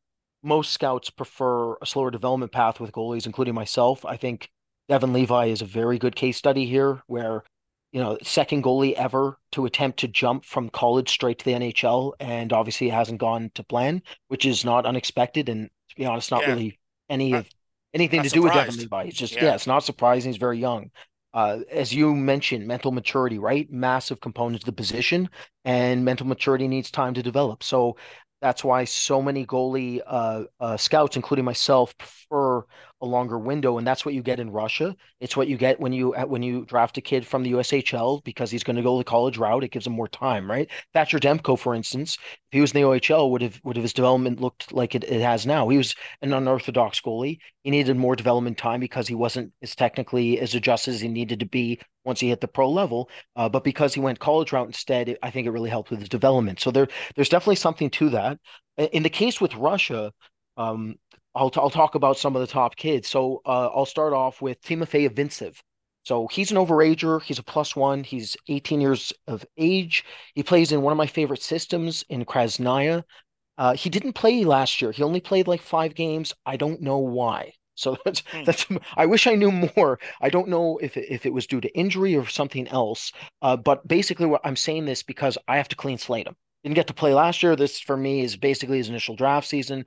[0.43, 4.05] most scouts prefer a slower development path with goalies, including myself.
[4.05, 4.51] I think
[4.89, 7.43] Devon Levi is a very good case study here, where
[7.91, 12.13] you know second goalie ever to attempt to jump from college straight to the NHL,
[12.19, 16.31] and obviously it hasn't gone to plan, which is not unexpected, and to be honest,
[16.31, 16.49] not yeah.
[16.49, 17.47] really any of
[17.93, 18.33] anything to surprised.
[18.33, 19.03] do with Devon Levi.
[19.03, 19.45] It's just yeah.
[19.45, 20.31] yeah, it's not surprising.
[20.31, 20.91] He's very young.
[21.33, 23.71] Uh, as you mentioned, mental maturity, right?
[23.71, 25.29] Massive component to the position,
[25.65, 27.63] and mental maturity needs time to develop.
[27.63, 27.97] So
[28.43, 32.65] that's why so many goalie uh, uh, scouts, including myself, prefer
[32.99, 34.93] a longer window, and that's what you get in Russia.
[35.21, 38.51] It's what you get when you when you draft a kid from the USHL because
[38.51, 39.63] he's going to go the college route.
[39.63, 40.69] It gives him more time, right?
[40.93, 43.93] Thatcher Demko, for instance, if he was in the OHL, would have would have his
[43.93, 45.69] development looked like it, it has now.
[45.69, 47.39] He was an unorthodox goalie.
[47.63, 51.39] He needed more development time because he wasn't as technically as adjusted as he needed
[51.39, 53.09] to be once he hit the pro level.
[53.35, 55.99] Uh, but because he went college route instead, it, I think it really helped with
[55.99, 56.59] his development.
[56.59, 58.39] So there there's definitely something to that.
[58.77, 60.11] In the case with Russia,
[60.57, 60.95] um,
[61.35, 63.07] I'll, t- I'll talk about some of the top kids.
[63.07, 65.57] So uh, I'll start off with Timofey Avintsev.
[66.03, 67.21] So he's an overager.
[67.21, 68.03] He's a plus one.
[68.03, 70.03] He's 18 years of age.
[70.35, 73.03] He plays in one of my favorite systems in Krasnaya.
[73.57, 74.91] Uh, he didn't play last year.
[74.91, 76.33] He only played like five games.
[76.45, 77.53] I don't know why.
[77.75, 78.43] So that's hmm.
[78.43, 78.65] that's.
[78.95, 79.99] I wish I knew more.
[80.21, 83.11] I don't know if it, if it was due to injury or something else.
[83.41, 86.35] Uh, but basically, what I'm saying this because I have to clean slate him.
[86.63, 87.55] Didn't get to play last year.
[87.55, 89.85] This for me is basically his initial draft season.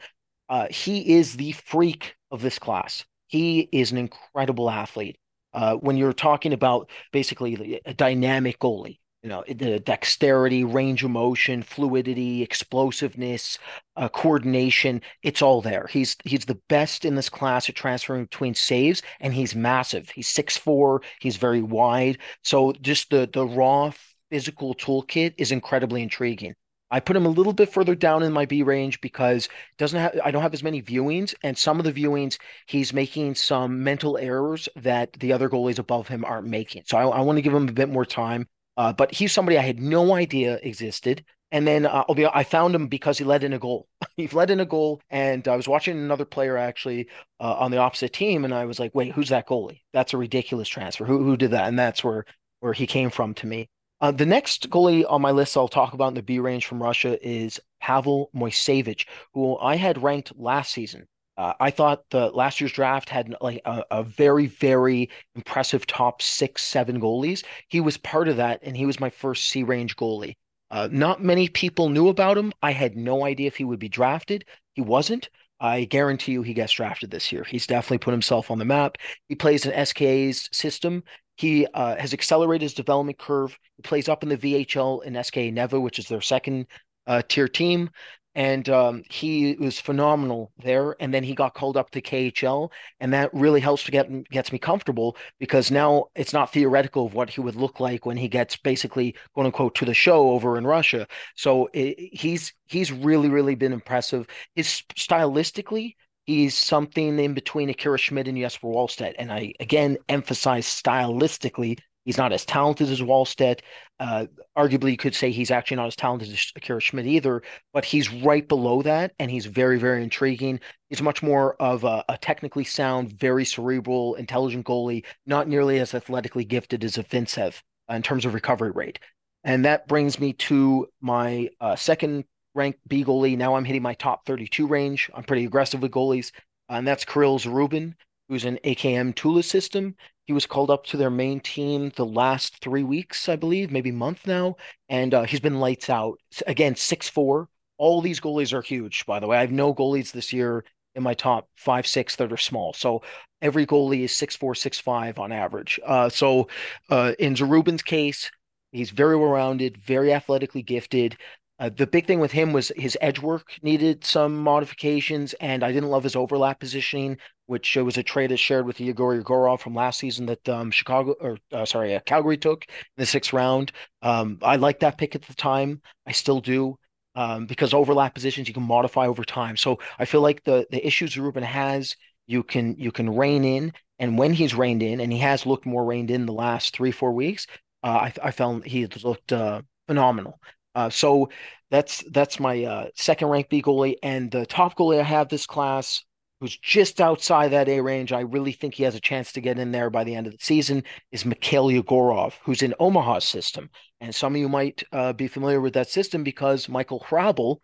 [0.49, 3.05] Uh, he is the freak of this class.
[3.29, 5.19] He is an incredible athlete.
[5.53, 11.11] Uh, when you're talking about basically a dynamic goalie, you know, the dexterity, range of
[11.11, 13.59] motion, fluidity, explosiveness,
[13.97, 15.89] uh, coordination, it's all there.
[15.91, 20.11] He's he's the best in this class at transferring between saves, and he's massive.
[20.11, 21.03] He's six four.
[21.21, 22.19] He's very wide.
[22.45, 23.91] So just the the raw
[24.31, 26.55] physical toolkit is incredibly intriguing.
[26.93, 30.21] I put him a little bit further down in my B range because doesn't have
[30.25, 34.19] I don't have as many viewings, and some of the viewings he's making some mental
[34.19, 36.85] errors that the other goalies above him aren't making.
[36.87, 38.47] So I, I want to give him a bit more time.
[38.77, 41.25] Uh, but he's somebody I had no idea existed.
[41.53, 42.05] And then uh,
[42.35, 43.89] I found him because he led in a goal.
[44.17, 47.09] he led in a goal, and I was watching another player actually
[47.41, 49.83] uh, on the opposite team, and I was like, "Wait, who's that goalie?
[49.93, 51.05] That's a ridiculous transfer.
[51.05, 52.25] Who who did that?" And that's where
[52.61, 53.69] where he came from to me.
[54.01, 56.83] Uh, the next goalie on my list I'll talk about in the B range from
[56.83, 61.07] Russia is Pavel Moysevich, who I had ranked last season.
[61.37, 66.23] Uh, I thought the last year's draft had like a, a, very, very impressive top
[66.23, 67.45] six, seven goalies.
[67.69, 70.37] He was part of that, and he was my first C range goalie.
[70.71, 72.53] Uh, not many people knew about him.
[72.63, 74.45] I had no idea if he would be drafted.
[74.75, 75.29] He wasn't.
[75.61, 77.45] I guarantee you he gets drafted this year.
[77.45, 78.99] He's definitely put himself on the map.
[79.29, 81.03] He plays in SKA's system,
[81.37, 83.57] he uh, has accelerated his development curve.
[83.77, 86.67] He plays up in the VHL in SK Neva, which is their second
[87.07, 87.91] uh, tier team.
[88.37, 90.95] And um, he was phenomenal there.
[91.01, 94.53] And then he got called up to KHL, and that really helps to get gets
[94.53, 98.29] me comfortable because now it's not theoretical of what he would look like when he
[98.29, 101.09] gets basically quote unquote to the show over in Russia.
[101.35, 104.27] So it, he's he's really really been impressive.
[104.55, 105.95] His stylistically,
[106.27, 109.15] He's something in between Akira Schmid and Jesper Wallstedt.
[109.17, 113.61] And I again emphasize stylistically, he's not as talented as Wallstedt.
[114.01, 114.27] Uh,
[114.57, 117.43] arguably, you could say he's actually not as talented as Akira Schmid either,
[117.75, 120.61] but he's right below that, and he's very, very intriguing.
[120.89, 125.95] He's much more of a, a technically sound, very cerebral, intelligent goalie, not nearly as
[125.95, 127.61] athletically gifted as Avintsev
[127.91, 128.99] uh, in terms of recovery rate.
[129.45, 132.25] And that brings me to my uh, second
[132.55, 133.37] ranked B goalie.
[133.37, 135.11] Now I'm hitting my top 32 range.
[135.15, 136.33] I'm pretty aggressive with goalies.
[136.69, 137.95] And that's Kirill Zarubin,
[138.29, 139.95] who's an AKM Tula system.
[140.27, 143.93] He was called up to their main team the last three weeks, I believe, maybe
[143.93, 144.57] month now,
[144.89, 146.19] and uh, he's been lights out.
[146.47, 147.49] Again, six four.
[147.79, 149.37] All these goalies are huge, by the way.
[149.37, 152.73] I have no goalies this year in my top five, six that are small.
[152.73, 153.03] So
[153.43, 155.79] every goalie is six four, six five on average.
[155.85, 156.49] Uh, so
[156.91, 158.31] uh, in Zarubin's case,
[158.73, 161.17] he's very well rounded, very athletically gifted.
[161.59, 165.73] Uh, the big thing with him was his edge work needed some modifications, and I
[165.73, 167.17] didn't love his overlap positioning,
[167.47, 171.15] which was a trade I shared with Yegor Yegorov from last season that um, Chicago
[171.21, 173.73] or uh, sorry, uh, Calgary took in the sixth round.
[174.03, 175.81] Um, I liked that pick at the time.
[176.07, 176.77] I still do.
[177.15, 179.57] Um, because overlap positions you can modify over time.
[179.57, 181.97] So I feel like the the issues Ruben has,
[182.27, 185.65] you can you can rein in, and when he's reined in, and he has looked
[185.65, 187.47] more reined in the last three four weeks,
[187.83, 190.39] uh, I I found he looked uh, phenomenal.
[190.77, 191.31] Uh, so
[191.71, 195.47] that's that's my uh, second ranked B goalie, and the top goalie I have this
[195.47, 196.05] class,
[196.39, 198.13] who's just outside that A range.
[198.13, 200.35] I really think he has a chance to get in there by the end of
[200.35, 200.85] the season.
[201.11, 203.71] Is Mikhail Yegorov, who's in Omaha's system,
[204.03, 207.57] and some of you might uh, be familiar with that system because Michael Hrabal,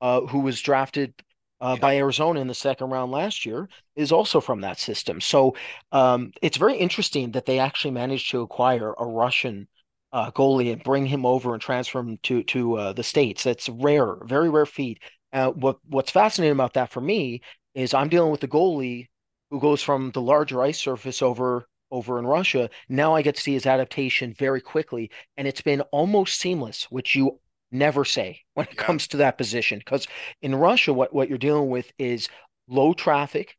[0.00, 1.14] uh, who was drafted
[1.60, 1.80] uh, yeah.
[1.80, 5.20] by Arizona in the second round last year, is also from that system.
[5.20, 5.54] So
[5.92, 9.68] um, it's very interesting that they actually managed to acquire a Russian
[10.16, 13.44] uh, goalie and bring him over and transfer him to to uh, the states.
[13.44, 14.98] That's rare, very rare feat.
[15.30, 17.42] Uh, what what's fascinating about that for me
[17.74, 19.08] is I'm dealing with the goalie
[19.50, 22.70] who goes from the larger ice surface over over in Russia.
[22.88, 27.14] Now I get to see his adaptation very quickly, and it's been almost seamless, which
[27.14, 27.38] you
[27.70, 28.84] never say when it yeah.
[28.84, 29.80] comes to that position.
[29.80, 30.08] Because
[30.40, 32.30] in Russia, what what you're dealing with is
[32.68, 33.54] low traffic,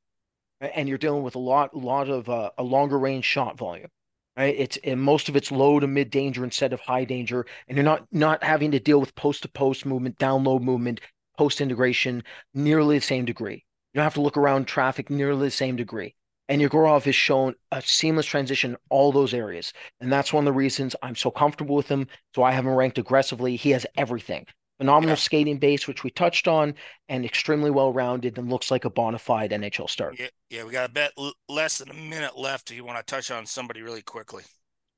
[0.59, 3.89] and you're dealing with a lot lot of uh, a longer range shot volume
[4.37, 4.55] right?
[4.57, 7.83] It's and most of it's low to mid danger instead of high danger, and you're
[7.83, 11.01] not not having to deal with post to post movement, download movement,
[11.37, 12.23] post integration
[12.53, 13.65] nearly the same degree.
[13.93, 16.15] You don't have to look around traffic nearly the same degree.
[16.49, 19.73] And Yegorov has shown a seamless transition in all those areas.
[19.99, 22.07] And that's one of the reasons I'm so comfortable with him.
[22.33, 23.57] So I have him ranked aggressively.
[23.57, 24.45] He has everything
[24.77, 25.15] phenomenal yeah.
[25.15, 26.75] skating base, which we touched on,
[27.09, 30.13] and extremely well rounded and looks like a bona fide NHL star.
[30.17, 32.69] Yeah, yeah, we got a bet l- less than a minute left.
[32.71, 34.43] If you want to touch on somebody really quickly,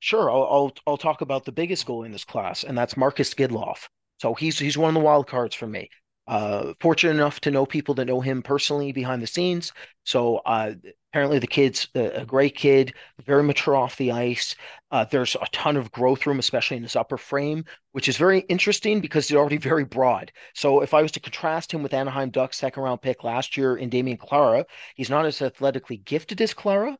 [0.00, 0.30] sure.
[0.30, 3.88] I'll, I'll I'll talk about the biggest goal in this class, and that's Marcus Gidlöf.
[4.18, 5.88] So he's he's one of the wild cards for me.
[6.26, 9.72] Uh, fortunate enough to know people that know him personally behind the scenes.
[10.04, 10.74] So uh,
[11.12, 14.54] apparently the kid's a, great kid, very mature off the ice.
[14.90, 18.40] Uh, there's a ton of growth room, especially in his upper frame, which is very
[18.40, 20.30] interesting because he's already very broad.
[20.54, 23.76] So if I was to contrast him with Anaheim Ducks second round pick last year
[23.76, 24.64] in Damian Clara,
[24.94, 26.96] he's not as athletically gifted as Clara,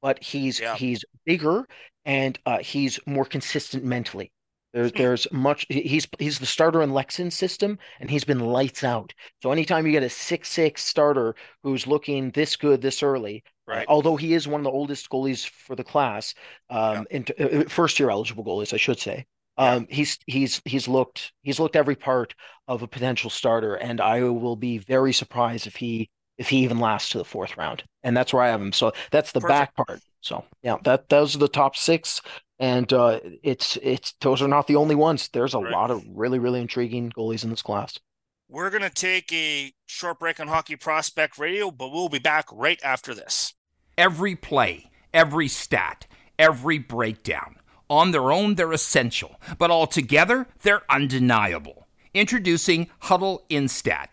[0.00, 0.74] but he's yeah.
[0.74, 1.66] he's bigger
[2.04, 4.32] and uh, he's more consistent mentally.
[4.72, 4.98] There's hmm.
[4.98, 9.12] there's much he's he's the starter in Leksand's system and he's been lights out.
[9.42, 13.86] So anytime you get a six six starter who's looking this good this early, right?
[13.88, 16.34] although he is one of the oldest goalies for the class,
[16.70, 17.22] um, yeah.
[17.38, 19.26] in, uh, first year eligible goalies, I should say.
[19.58, 19.96] Um, yeah.
[19.96, 22.34] he's he's he's looked he's looked every part
[22.68, 26.08] of a potential starter, and I will be very surprised if he
[26.38, 27.84] if he even lasts to the fourth round.
[28.02, 28.72] And that's where I have him.
[28.72, 29.48] So that's the Perfect.
[29.48, 30.00] back part.
[30.22, 32.22] So yeah, that those are the top six
[32.62, 35.28] and uh, it's it's those are not the only ones.
[35.32, 35.72] There's a right.
[35.72, 37.98] lot of really really intriguing goalies in this class.
[38.48, 42.80] We're gonna take a short break on Hockey Prospect Radio, but we'll be back right
[42.84, 43.54] after this.
[43.98, 46.06] Every play, every stat,
[46.38, 47.56] every breakdown.
[47.90, 51.88] On their own, they're essential, but all together, they're undeniable.
[52.14, 54.12] Introducing Hudl Instat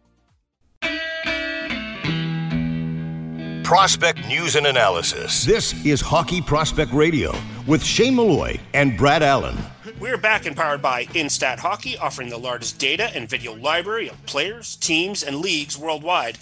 [3.71, 5.45] Prospect News and Analysis.
[5.45, 7.33] This is Hockey Prospect Radio
[7.65, 9.57] with Shane Malloy and Brad Allen.
[9.97, 14.25] We're back and powered by Instat Hockey, offering the largest data and video library of
[14.25, 16.37] players, teams, and leagues worldwide.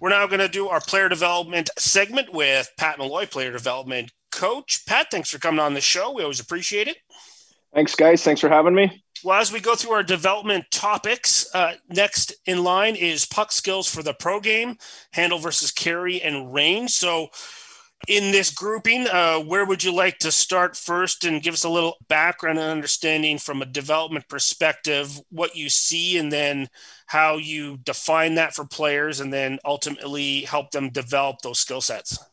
[0.00, 4.84] We're now going to do our player development segment with Pat Malloy, player development coach.
[4.86, 6.12] Pat, thanks for coming on the show.
[6.12, 6.98] We always appreciate it.
[7.72, 8.22] Thanks, guys.
[8.22, 9.02] Thanks for having me.
[9.22, 13.92] Well, as we go through our development topics, uh, next in line is puck skills
[13.92, 14.78] for the pro game,
[15.12, 16.92] handle versus carry, and range.
[16.92, 17.28] So,
[18.08, 21.68] in this grouping, uh, where would you like to start first and give us a
[21.68, 26.68] little background and understanding from a development perspective, what you see, and then
[27.06, 32.29] how you define that for players, and then ultimately help them develop those skill sets?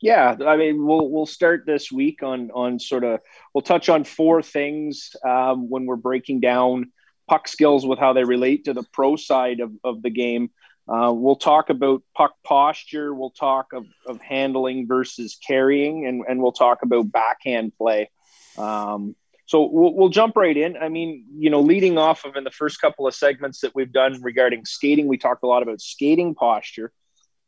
[0.00, 3.20] Yeah, I mean, we'll we'll start this week on on sort of
[3.52, 6.92] we'll touch on four things um, when we're breaking down
[7.28, 10.50] puck skills with how they relate to the pro side of, of the game.
[10.88, 13.14] Uh, we'll talk about puck posture.
[13.14, 18.10] We'll talk of, of handling versus carrying, and, and we'll talk about backhand play.
[18.58, 19.14] Um,
[19.46, 20.76] so we'll, we'll jump right in.
[20.76, 23.92] I mean, you know, leading off of in the first couple of segments that we've
[23.92, 26.92] done regarding skating, we talked a lot about skating posture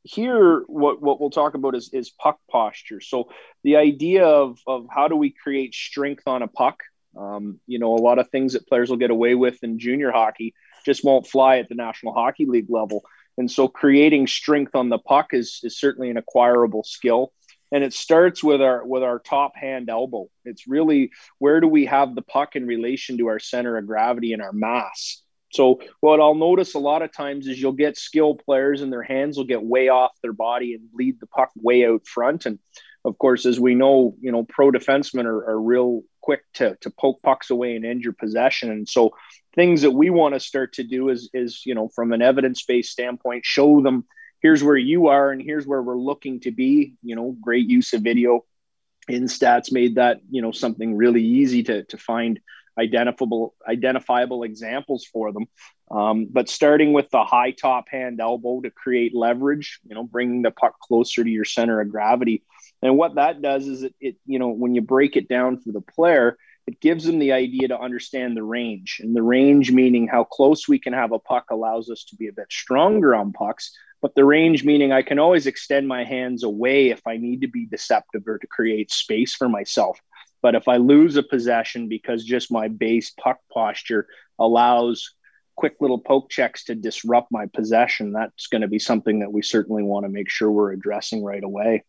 [0.05, 3.01] here what, what we'll talk about is, is puck posture.
[3.01, 3.31] So
[3.62, 6.83] the idea of, of how do we create strength on a puck?
[7.16, 10.11] Um, you know a lot of things that players will get away with in junior
[10.11, 10.55] hockey
[10.87, 13.03] just won't fly at the national hockey league level.
[13.39, 17.33] And so creating strength on the puck is, is certainly an acquirable skill.
[17.70, 20.29] And it starts with our with our top hand elbow.
[20.45, 24.35] It's really where do we have the puck in relation to our center of gravity
[24.35, 25.22] and our mass
[25.53, 29.03] so what I'll notice a lot of times is you'll get skill players and their
[29.03, 32.47] hands will get way off their body and lead the puck way out front.
[32.47, 32.59] And
[33.05, 36.91] of course, as we know, you know, pro defensemen are, are real quick to, to
[36.91, 38.70] poke pucks away and end your possession.
[38.70, 39.11] And so
[39.55, 42.91] things that we want to start to do is, is, you know, from an evidence-based
[42.91, 44.07] standpoint, show them
[44.41, 47.93] here's where you are and here's where we're looking to be, you know, great use
[47.93, 48.45] of video
[49.09, 52.41] in stats made that, you know, something really easy to, to find
[52.78, 55.47] identifiable identifiable examples for them.
[55.90, 60.43] Um, but starting with the high top hand elbow to create leverage, you know, bringing
[60.43, 62.44] the puck closer to your center of gravity.
[62.81, 65.70] And what that does is it, it you know, when you break it down for
[65.70, 66.36] the player,
[66.66, 69.01] it gives them the idea to understand the range.
[69.03, 72.28] And the range meaning how close we can have a puck allows us to be
[72.28, 73.73] a bit stronger on pucks.
[74.01, 77.49] But the range meaning I can always extend my hands away if I need to
[77.49, 80.01] be deceptive or to create space for myself.
[80.43, 84.09] But if I lose a possession because just my base puck posture
[84.39, 85.14] allows
[85.55, 89.43] quick little poke checks to disrupt my possession, that's going to be something that we
[89.43, 91.85] certainly want to make sure we're addressing right away.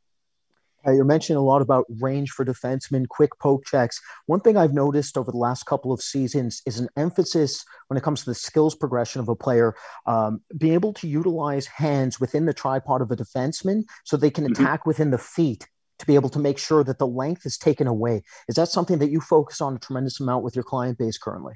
[0.86, 4.02] Uh, you're mentioning a lot about range for defensemen, quick poke checks.
[4.26, 8.04] One thing I've noticed over the last couple of seasons is an emphasis when it
[8.04, 9.76] comes to the skills progression of a player,
[10.06, 14.44] um, being able to utilize hands within the tripod of a defenseman so they can
[14.44, 14.62] mm-hmm.
[14.62, 15.68] attack within the feet
[16.04, 18.24] to be able to make sure that the length is taken away.
[18.48, 21.54] Is that something that you focus on a tremendous amount with your client base currently?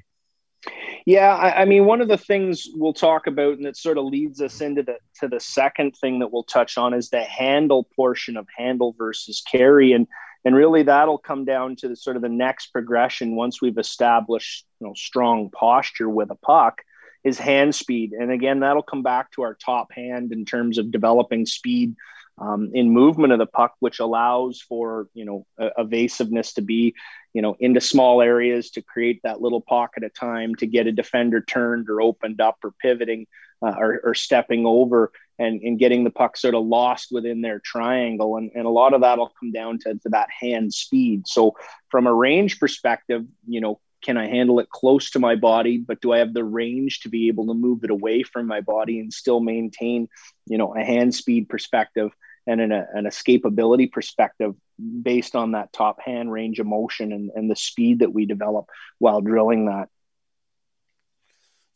[1.06, 4.04] Yeah, I, I, mean, one of the things we'll talk about, and it sort of
[4.04, 7.88] leads us into the to the second thing that we'll touch on is the handle
[7.96, 10.06] portion of handle versus carry, and
[10.44, 14.66] and really that'll come down to the sort of the next progression once we've established
[14.80, 16.82] you know strong posture with a puck
[17.24, 20.90] is hand speed, and again that'll come back to our top hand in terms of
[20.90, 21.94] developing speed
[22.40, 25.46] um, in movement of the puck, which allows for you know
[25.76, 26.94] evasiveness to be
[27.34, 30.92] you know into small areas to create that little pocket of time to get a
[30.92, 33.26] defender turned or opened up or pivoting
[33.60, 37.58] uh, or, or, stepping over and, and getting the puck sort of lost within their
[37.58, 41.26] triangle and, and a lot of that will come down to, to that hand speed
[41.26, 41.56] so
[41.88, 46.00] from a range perspective you know can I handle it close to my body, but
[46.00, 49.00] do I have the range to be able to move it away from my body
[49.00, 50.08] and still maintain,
[50.46, 52.12] you know, a hand speed perspective?
[52.48, 54.54] And an, an escapability perspective
[55.02, 58.66] based on that top hand range of motion and, and the speed that we develop
[58.98, 59.88] while drilling that.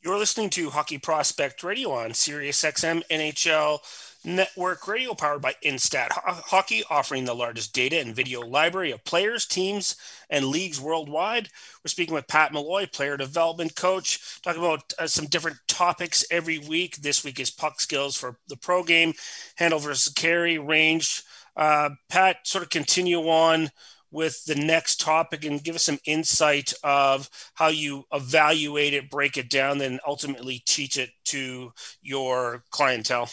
[0.05, 3.79] You're listening to Hockey Prospect Radio on Sirius XM NHL
[4.25, 9.47] Network Radio, powered by Instat Hockey, offering the largest data and video library of players,
[9.47, 9.95] teams,
[10.29, 11.51] and leagues worldwide.
[11.85, 16.59] We're speaking with Pat Malloy, player development coach, talking about uh, some different topics every
[16.59, 16.97] week.
[16.97, 19.13] This week is puck skills for the pro game,
[19.55, 21.23] handle versus carry, range.
[21.57, 23.71] Uh, Pat, sort of continue on
[24.13, 29.37] with the next topic and give us some insight of how you evaluate it, break
[29.37, 31.73] it down, then ultimately teach it to
[32.03, 33.31] your clientele?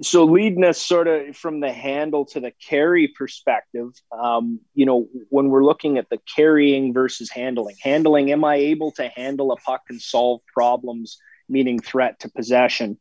[0.00, 5.06] So, leading us sort of from the handle to the carry perspective, um, you know,
[5.28, 9.56] when we're looking at the carrying versus handling, handling, am I able to handle a
[9.56, 11.18] puck and solve problems,
[11.48, 12.98] meaning threat to possession?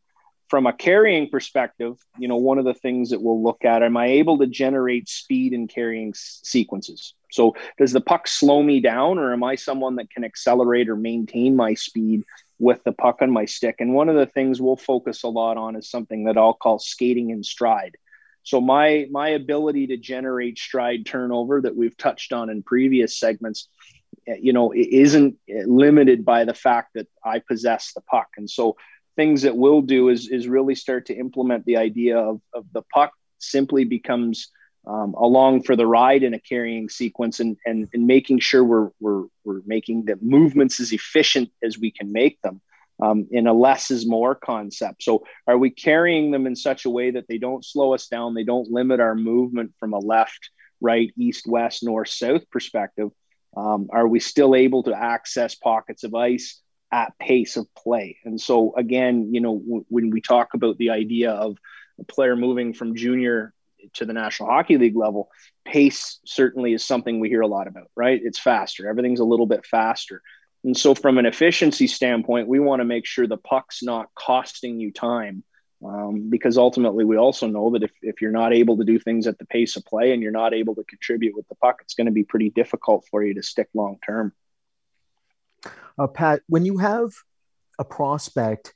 [0.53, 3.97] From a carrying perspective, you know, one of the things that we'll look at, am
[3.97, 7.15] I able to generate speed in carrying s- sequences?
[7.31, 10.95] So does the puck slow me down or am I someone that can accelerate or
[10.95, 12.21] maintain my speed
[12.59, 13.77] with the puck on my stick?
[13.79, 16.77] And one of the things we'll focus a lot on is something that I'll call
[16.77, 17.97] skating in stride.
[18.43, 23.69] So my my ability to generate stride turnover that we've touched on in previous segments,
[24.27, 25.35] eh, you know, isn't
[25.65, 28.27] limited by the fact that I possess the puck.
[28.37, 28.75] And so
[29.15, 32.81] things that we'll do is is really start to implement the idea of, of the
[32.93, 34.49] puck simply becomes
[34.85, 38.89] um, along for the ride in a carrying sequence and, and, and making sure we're,
[38.99, 42.61] we're, we're making the movements as efficient as we can make them
[43.01, 45.03] um, in a less is more concept.
[45.03, 48.33] So are we carrying them in such a way that they don't slow us down?
[48.33, 50.49] They don't limit our movement from a left,
[50.81, 53.09] right, east, west, north, south perspective.
[53.55, 56.61] Um, are we still able to access pockets of ice?
[56.93, 58.19] At pace of play.
[58.23, 61.57] And so, again, you know, w- when we talk about the idea of
[61.99, 63.51] a player moving from junior
[63.93, 65.29] to the National Hockey League level,
[65.65, 68.21] pace certainly is something we hear a lot about, right?
[68.23, 70.21] It's faster, everything's a little bit faster.
[70.63, 74.79] And so, from an efficiency standpoint, we want to make sure the puck's not costing
[74.79, 75.43] you time.
[75.83, 79.27] Um, because ultimately, we also know that if, if you're not able to do things
[79.27, 81.95] at the pace of play and you're not able to contribute with the puck, it's
[81.95, 84.31] going to be pretty difficult for you to stick long term.
[85.97, 87.09] Uh, Pat, when you have
[87.79, 88.73] a prospect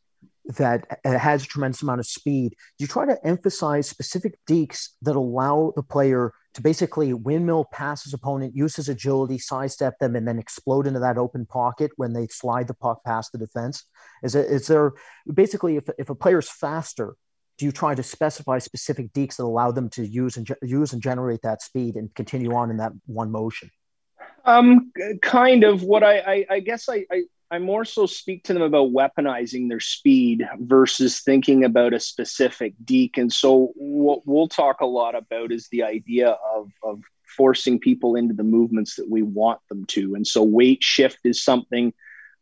[0.58, 5.74] that has a tremendous amount of speed, you try to emphasize specific dekes that allow
[5.76, 10.40] the player to basically windmill past his opponent, use his agility, sidestep them, and then
[10.40, 13.84] explode into that open pocket when they slide the puck past the defense?
[14.24, 14.94] Is, it, is there
[15.32, 17.16] basically, if, if a player's faster,
[17.58, 21.02] do you try to specify specific dekes that allow them to use and use and
[21.02, 23.70] generate that speed and continue on in that one motion?
[24.46, 24.92] Um,
[25.22, 25.84] kind of.
[25.84, 29.70] What I, I, I guess I, I, I more so speak to them about weaponizing
[29.70, 33.18] their speed versus thinking about a specific deke.
[33.18, 38.16] And so, what we'll talk a lot about is the idea of, of forcing people
[38.16, 40.16] into the movements that we want them to.
[40.16, 41.94] And so, weight shift is something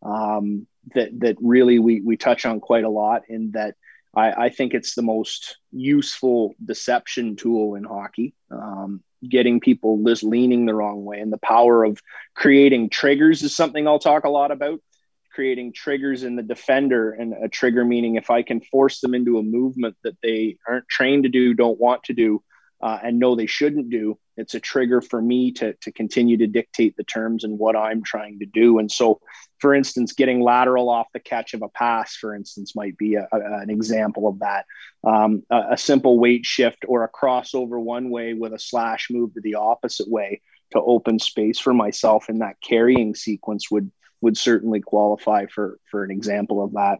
[0.01, 3.23] um, that that really we we touch on quite a lot.
[3.29, 3.75] In that,
[4.15, 8.33] I, I think it's the most useful deception tool in hockey.
[8.51, 11.19] Um, getting people just leaning the wrong way.
[11.19, 12.01] And the power of
[12.35, 14.79] creating triggers is something I'll talk a lot about.
[15.33, 19.37] Creating triggers in the defender, and a trigger meaning if I can force them into
[19.37, 22.41] a movement that they aren't trained to do, don't want to do,
[22.81, 26.47] uh, and know they shouldn't do, it's a trigger for me to, to continue to
[26.47, 28.79] dictate the terms and what I'm trying to do.
[28.79, 29.21] And so,
[29.59, 33.27] for instance, getting lateral off the catch of a pass, for instance, might be a,
[33.31, 34.65] a, an example of that.
[35.03, 39.33] Um, a, a simple weight shift or a crossover one way with a slash move
[39.35, 40.41] to the opposite way
[40.71, 43.91] to open space for myself in that carrying sequence would
[44.21, 46.97] would certainly qualify for for an example of that.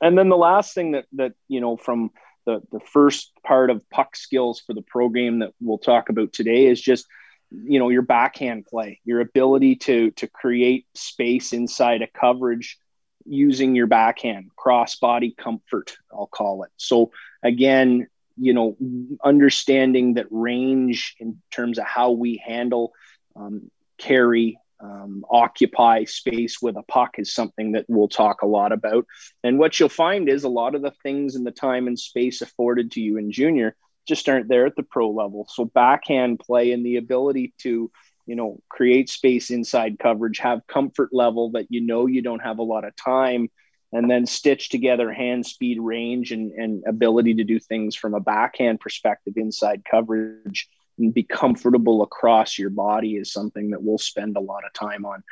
[0.00, 2.10] And then the last thing that that you know from
[2.48, 6.64] the, the first part of puck skills for the program that we'll talk about today
[6.64, 7.06] is just
[7.50, 12.78] you know your backhand play your ability to to create space inside a coverage
[13.26, 16.70] using your backhand cross body comfort i'll call it.
[16.78, 17.10] So
[17.42, 18.08] again
[18.38, 18.78] you know
[19.22, 22.94] understanding that range in terms of how we handle
[23.36, 28.72] um, carry um, occupy space with a puck is something that we'll talk a lot
[28.72, 29.06] about.
[29.42, 32.40] And what you'll find is a lot of the things in the time and space
[32.42, 33.76] afforded to you in junior
[34.06, 35.46] just aren't there at the pro level.
[35.50, 37.90] So backhand play and the ability to,
[38.26, 42.58] you know, create space inside coverage, have comfort level that you know you don't have
[42.58, 43.50] a lot of time,
[43.92, 48.20] and then stitch together hand speed range and, and ability to do things from a
[48.20, 50.68] backhand perspective inside coverage
[50.98, 55.04] and be comfortable across your body is something that we'll spend a lot of time
[55.04, 55.22] on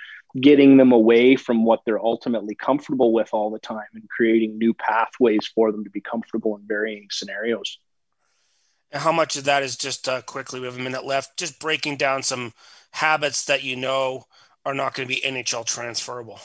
[0.41, 4.75] getting them away from what they're ultimately comfortable with all the time and creating new
[4.75, 7.79] pathways for them to be comfortable in varying scenarios
[8.91, 11.59] And how much of that is just uh, quickly, we have a minute left, just
[11.59, 12.53] breaking down some
[12.91, 14.25] habits that you know
[14.65, 16.41] are not going to be NHL transferable?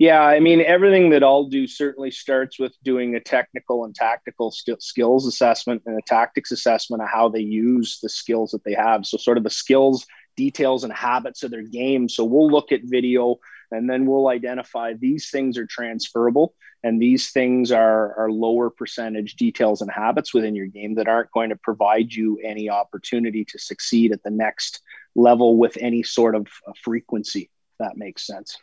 [0.00, 4.50] Yeah, I mean, everything that I'll do certainly starts with doing a technical and tactical
[4.50, 8.74] st- skills assessment and a tactics assessment of how they use the skills that they
[8.74, 9.06] have.
[9.06, 10.04] So, sort of the skills,
[10.36, 12.08] details, and habits of their game.
[12.08, 13.36] So, we'll look at video
[13.70, 19.36] and then we'll identify these things are transferable and these things are, are lower percentage
[19.36, 23.58] details and habits within your game that aren't going to provide you any opportunity to
[23.58, 24.80] succeed at the next
[25.14, 27.48] level with any sort of uh, frequency.
[27.78, 28.58] that makes sense.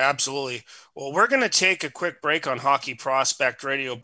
[0.00, 0.64] Absolutely.
[0.94, 4.02] Well, we're going to take a quick break on Hockey Prospect Radio.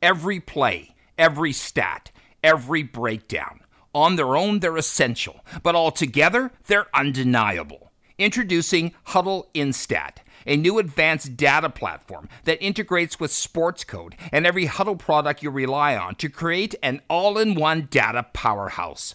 [0.00, 2.10] Every play, every stat,
[2.42, 3.60] every breakdown.
[3.94, 7.90] On their own, they're essential, but all together, they're undeniable.
[8.18, 14.98] Introducing Hudl Instat, a new advanced data platform that integrates with Sportscode and every Hudl
[14.98, 19.14] product you rely on to create an all in one data powerhouse.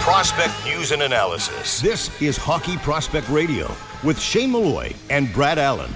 [0.00, 1.80] Prospect news and analysis.
[1.80, 3.72] This is Hockey Prospect Radio
[4.02, 5.90] with Shane Malloy and Brad Allen.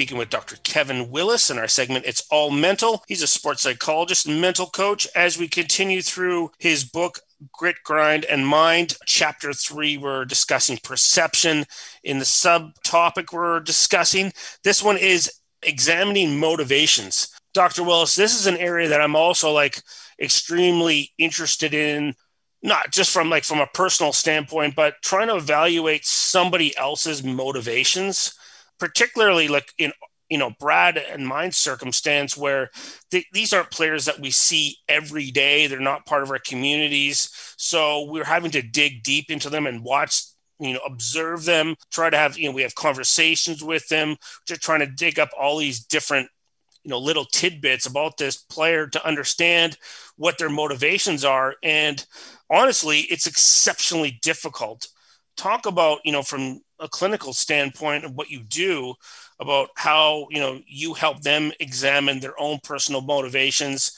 [0.00, 0.56] Speaking with Dr.
[0.64, 3.04] Kevin Willis in our segment, It's All Mental.
[3.06, 5.06] He's a sports psychologist and mental coach.
[5.14, 7.20] As we continue through his book,
[7.52, 8.96] Grit, Grind, and Mind.
[9.04, 11.66] Chapter three, we're discussing perception.
[12.02, 14.32] In the subtopic, we're discussing
[14.64, 15.30] this one is
[15.62, 17.28] examining motivations.
[17.52, 17.84] Dr.
[17.84, 19.82] Willis, this is an area that I'm also like
[20.18, 22.14] extremely interested in,
[22.62, 28.34] not just from like from a personal standpoint, but trying to evaluate somebody else's motivations,
[28.80, 29.92] particularly like in
[30.30, 32.70] you know Brad and my circumstance where
[33.10, 35.66] th- these aren't players that we see every day.
[35.66, 39.84] They're not part of our communities, so we're having to dig deep into them and
[39.84, 40.22] watch.
[40.62, 41.74] You know, observe them.
[41.90, 44.16] Try to have you know we have conversations with them.
[44.46, 46.28] Just trying to dig up all these different
[46.84, 49.76] you know little tidbits about this player to understand
[50.16, 51.54] what their motivations are.
[51.62, 52.04] And
[52.50, 54.88] honestly, it's exceptionally difficult.
[55.36, 58.94] Talk about you know from a clinical standpoint of what you do
[59.38, 63.92] about how you know you help them examine their own personal motivations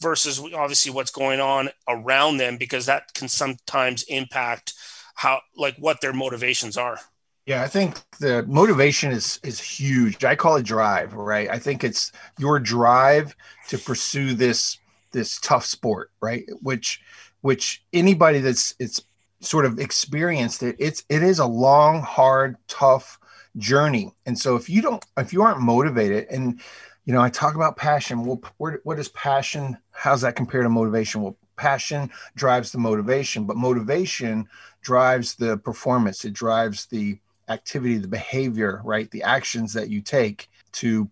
[0.00, 4.74] versus obviously what's going on around them because that can sometimes impact
[5.14, 6.98] how like what their motivations are.
[7.46, 10.24] Yeah i think the motivation is is huge.
[10.24, 11.48] I call it drive right?
[11.50, 13.34] I think it's your drive
[13.68, 14.78] to pursue this
[15.12, 16.44] this tough sport right?
[16.62, 17.00] Which
[17.40, 19.00] which anybody that's it's
[19.40, 23.18] sort of experienced it it's it is a long hard tough
[23.58, 24.14] journey.
[24.26, 26.60] And so if you don't, if you aren't motivated, and
[27.04, 28.24] you know, I talk about passion.
[28.24, 29.78] Well, where, what is passion?
[29.90, 31.22] How's that compared to motivation?
[31.22, 34.48] Well, passion drives the motivation, but motivation
[34.82, 36.24] drives the performance.
[36.24, 39.10] It drives the activity, the behavior, right?
[39.10, 41.10] The actions that you take to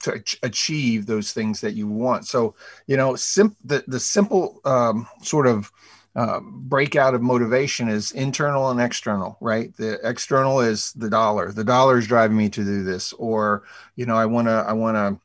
[0.00, 2.24] to achieve those things that you want.
[2.24, 2.54] So,
[2.86, 5.72] you know, sim- the the simple um, sort of
[6.16, 9.76] uh, breakout of motivation is internal and external, right?
[9.76, 11.52] The external is the dollar.
[11.52, 13.64] The dollar is driving me to do this, or
[13.96, 15.20] you know, I want to, I want to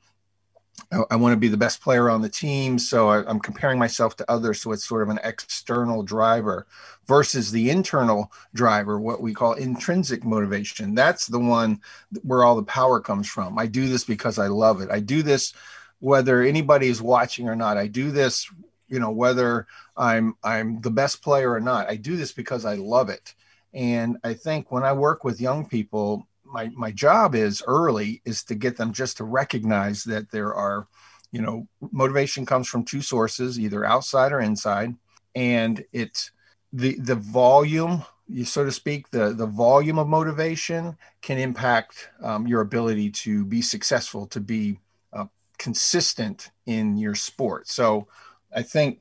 [1.10, 2.77] I want to be the best player on the team.
[2.77, 4.61] So I, am comparing myself to others.
[4.61, 6.68] So it's sort of an external driver
[7.07, 10.93] versus the internal driver, what we call intrinsic motivation.
[10.95, 11.81] That's the one
[12.22, 13.57] where all the power comes from.
[13.57, 14.89] I do this because I love it.
[14.91, 15.53] I do this
[15.99, 17.77] whether anybody is watching or not.
[17.77, 18.49] I do this,
[18.89, 21.90] you know, whether I'm I'm the best player or not.
[21.90, 23.36] I do this because I love it.
[23.74, 28.44] And I think when I work with young people, my my job is early is
[28.45, 30.88] to get them just to recognize that there are
[31.32, 34.95] you know motivation comes from two sources either outside or inside
[35.36, 36.32] and it's
[36.72, 42.48] the the volume you so to speak the the volume of motivation can impact um,
[42.48, 44.80] your ability to be successful to be
[45.11, 45.26] uh,
[45.57, 48.07] consistent in your sport so
[48.56, 48.99] i think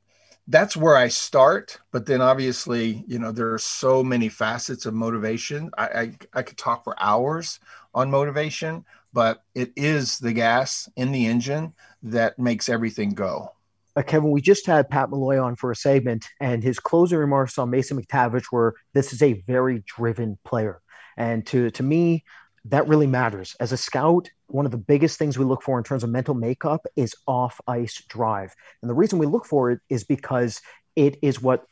[0.49, 1.79] that's where I start.
[1.91, 5.71] But then obviously, you know, there are so many facets of motivation.
[5.77, 7.61] I, I, I could talk for hours
[7.95, 13.53] on motivation, but it is the gas in the engine that makes everything go.
[13.95, 17.59] Uh, Kevin, we just had Pat Malloy on for a segment, and his closing remarks
[17.59, 20.81] on Mason McTavish were this is a very driven player.
[21.19, 22.25] And to, to me,
[22.67, 23.55] that really matters.
[23.61, 26.35] As a scout, one of the biggest things we look for in terms of mental
[26.35, 28.55] makeup is off ice drive.
[28.81, 30.61] And the reason we look for it is because
[30.97, 31.65] it is what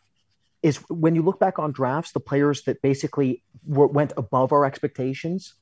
[0.63, 4.65] is when you look back on drafts, the players that basically were, went above our
[4.65, 5.55] expectations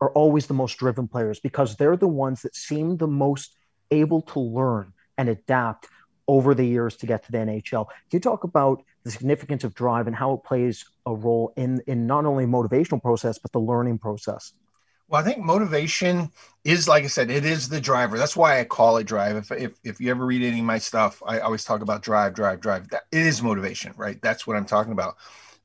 [0.00, 3.54] are always the most driven players because they're the ones that seem the most
[3.90, 5.86] able to learn and adapt
[6.26, 7.86] over the years to get to the NHL.
[7.86, 11.82] Can you talk about the significance of drive and how it plays a role in
[11.86, 14.52] in not only motivational process but the learning process?
[15.10, 16.30] Well, I think motivation
[16.62, 18.16] is, like I said, it is the driver.
[18.16, 19.34] That's why I call it drive.
[19.34, 22.32] If, if, if you ever read any of my stuff, I always talk about drive,
[22.32, 22.88] drive, drive.
[22.90, 24.22] That, it is motivation, right?
[24.22, 25.16] That's what I'm talking about.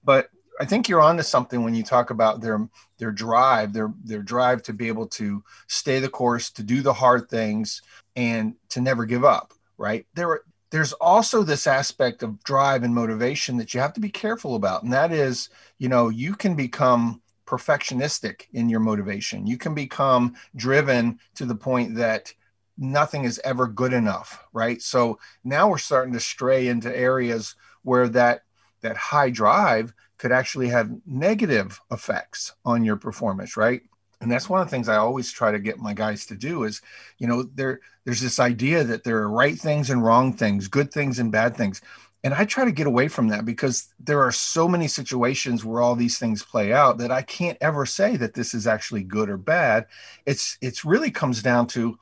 [0.03, 2.67] But I think you're onto something when you talk about their
[2.97, 6.93] their drive, their their drive to be able to stay the course, to do the
[6.93, 7.83] hard things,
[8.15, 9.53] and to never give up.
[9.77, 10.41] Right there,
[10.71, 14.81] there's also this aspect of drive and motivation that you have to be careful about,
[14.81, 19.47] and that is, you know, you can become perfectionistic in your motivation.
[19.47, 22.33] You can become driven to the point that
[22.77, 24.81] nothing is ever good enough, right?
[24.81, 28.43] So now we're starting to stray into areas where that
[28.81, 33.81] that high drive could actually have negative effects on your performance, right?
[34.21, 36.63] And that's one of the things I always try to get my guys to do
[36.63, 36.81] is,
[37.17, 40.91] you know, there there's this idea that there are right things and wrong things, good
[40.91, 41.81] things and bad things
[42.25, 45.81] and i try to get away from that because there are so many situations where
[45.81, 49.29] all these things play out that i can't ever say that this is actually good
[49.29, 49.85] or bad
[50.25, 51.97] it's it's really comes down to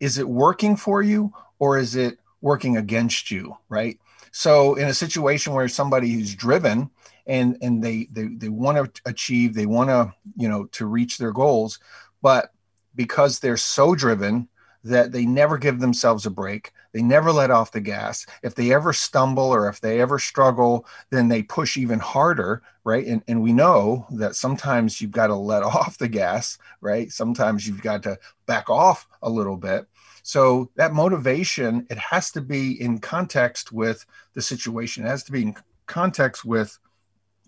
[0.00, 3.98] is it working for you or is it working against you right
[4.30, 6.88] so in a situation where somebody who's driven
[7.26, 11.18] and and they they, they want to achieve they want to you know to reach
[11.18, 11.80] their goals
[12.22, 12.52] but
[12.94, 14.48] because they're so driven
[14.84, 16.72] that they never give themselves a break.
[16.94, 18.24] They never let off the gas.
[18.44, 23.04] If they ever stumble or if they ever struggle, then they push even harder, right?
[23.04, 27.10] And, and we know that sometimes you've got to let off the gas, right?
[27.10, 28.16] Sometimes you've got to
[28.46, 29.86] back off a little bit.
[30.22, 35.04] So that motivation, it has to be in context with the situation.
[35.04, 35.56] It has to be in
[35.86, 36.78] context with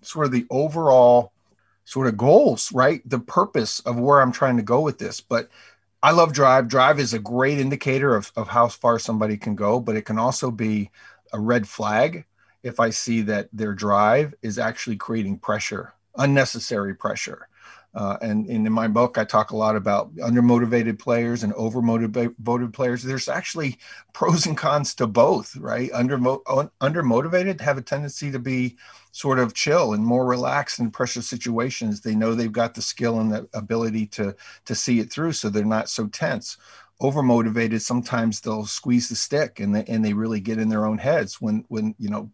[0.03, 1.33] sort of the overall
[1.85, 3.01] sort of goals, right?
[3.09, 5.21] The purpose of where I'm trying to go with this.
[5.21, 5.49] But
[6.03, 6.69] I love drive.
[6.69, 10.19] Drive is a great indicator of, of how far somebody can go, but it can
[10.19, 10.91] also be
[11.33, 12.27] a red flag
[12.63, 17.49] if I see that their drive is actually creating pressure, unnecessary pressure.
[17.97, 22.75] Uh, and, and, in my book, I talk a lot about undermotivated players and overmotivated
[22.75, 23.03] players.
[23.03, 23.79] There's actually
[24.13, 25.91] pros and cons to both, right?
[25.95, 28.77] Under undermotivated have a tendency to be
[29.13, 32.03] sort of chill and more relaxed in pressure situations.
[32.03, 34.37] They know they've got the skill and the ability to
[34.67, 36.59] to see it through, so they're not so tense.
[37.01, 40.99] Overmotivated, sometimes they'll squeeze the stick and they, and they really get in their own
[40.99, 42.31] heads when when you know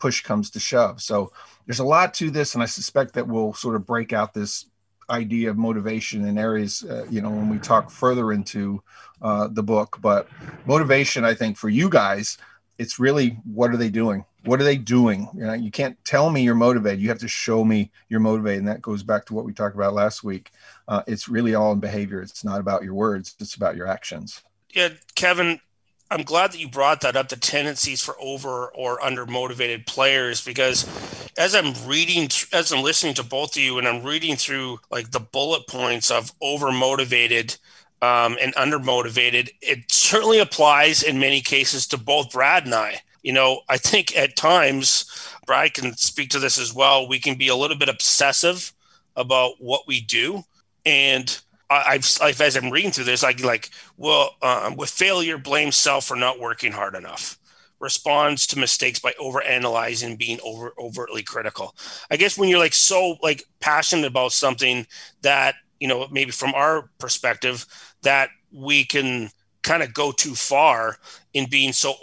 [0.00, 1.00] push comes to shove.
[1.00, 1.32] So
[1.66, 4.66] there's a lot to this, and I suspect that we'll sort of break out this
[5.10, 8.82] idea of motivation in areas, uh, you know, when we talk further into
[9.22, 9.98] uh, the book.
[10.00, 10.28] But
[10.66, 12.38] motivation, I think, for you guys,
[12.78, 14.24] it's really what are they doing?
[14.44, 15.28] What are they doing?
[15.34, 17.00] You know, you can't tell me you're motivated.
[17.00, 19.74] You have to show me you're motivated, and that goes back to what we talked
[19.74, 20.50] about last week.
[20.86, 22.20] Uh, it's really all in behavior.
[22.20, 23.36] It's not about your words.
[23.40, 24.42] It's about your actions.
[24.74, 25.60] Yeah, Kevin,
[26.14, 30.44] I'm glad that you brought that up the tendencies for over or under motivated players
[30.44, 30.86] because
[31.36, 35.10] as I'm reading, as I'm listening to both of you and I'm reading through like
[35.10, 37.56] the bullet points of over motivated
[38.00, 43.00] um, and under motivated, it certainly applies in many cases to both Brad and I.
[43.24, 45.06] You know, I think at times,
[45.46, 47.08] Brad can speak to this as well.
[47.08, 48.72] We can be a little bit obsessive
[49.16, 50.44] about what we do.
[50.86, 51.40] And
[51.86, 56.06] I've, I've, as I'm reading through this, I like, well, um, with failure, blame self
[56.06, 57.38] for not working hard enough.
[57.80, 61.74] Responds to mistakes by over analyzing, being over overtly critical.
[62.10, 64.86] I guess when you're like so like passionate about something
[65.22, 67.66] that you know maybe from our perspective
[68.02, 69.28] that we can
[69.62, 70.98] kind of go too far
[71.34, 71.94] in being so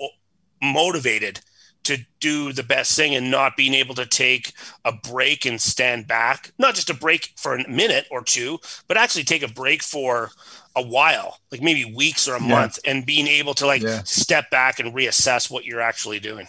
[0.62, 1.40] motivated
[1.84, 4.54] to do the best thing and not being able to take
[4.86, 6.52] a break and stand back.
[6.58, 10.32] Not just a break for a minute or two but actually take a break for
[10.76, 12.48] a while like maybe weeks or a yeah.
[12.48, 14.02] month and being able to like yeah.
[14.04, 16.48] step back and reassess what you're actually doing.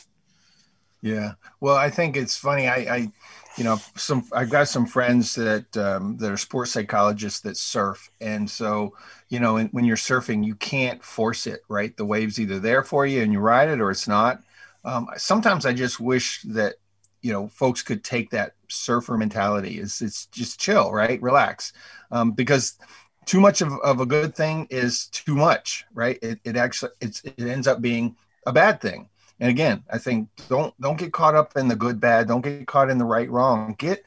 [1.01, 1.33] Yeah.
[1.61, 3.13] Well i think it's funny i i
[3.57, 8.11] you know some i've got some friends that um, that are sports psychologists that surf.
[8.21, 8.95] And so
[9.29, 11.97] you know when you're surfing you can't force it right?
[11.97, 14.43] The wave's either there for you and you ride it or it's not
[14.85, 16.75] um, sometimes I just wish that
[17.21, 19.79] you know folks could take that surfer mentality.
[19.79, 21.21] It's it's just chill, right?
[21.23, 21.73] Relax,
[22.11, 22.79] um, because
[23.25, 26.19] too much of, of a good thing is too much, right?
[26.23, 29.09] It, it actually it's it ends up being a bad thing.
[29.41, 32.29] And again, I think don't don't get caught up in the good bad.
[32.29, 33.75] Don't get caught in the right wrong.
[33.79, 34.05] Get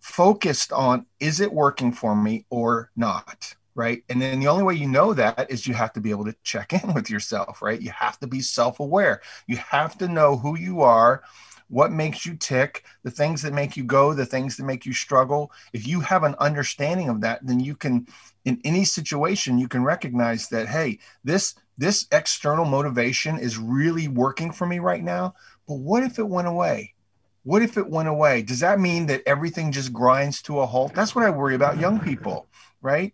[0.00, 4.02] focused on is it working for me or not right?
[4.08, 6.36] And then the only way you know that is you have to be able to
[6.42, 7.80] check in with yourself, right?
[7.80, 9.20] You have to be self aware.
[9.46, 11.22] You have to know who you are,
[11.68, 14.92] what makes you tick, the things that make you go, the things that make you
[14.92, 15.50] struggle.
[15.72, 18.06] If you have an understanding of that, then you can,
[18.44, 24.52] in any situation, you can recognize that, hey, this this external motivation is really working
[24.52, 25.34] for me right now.
[25.66, 26.94] But what if it went away?
[27.42, 28.42] What if it went away?
[28.42, 30.94] Does that mean that everything just grinds to a halt?
[30.94, 32.48] That's what I worry about young people,
[32.80, 33.12] right?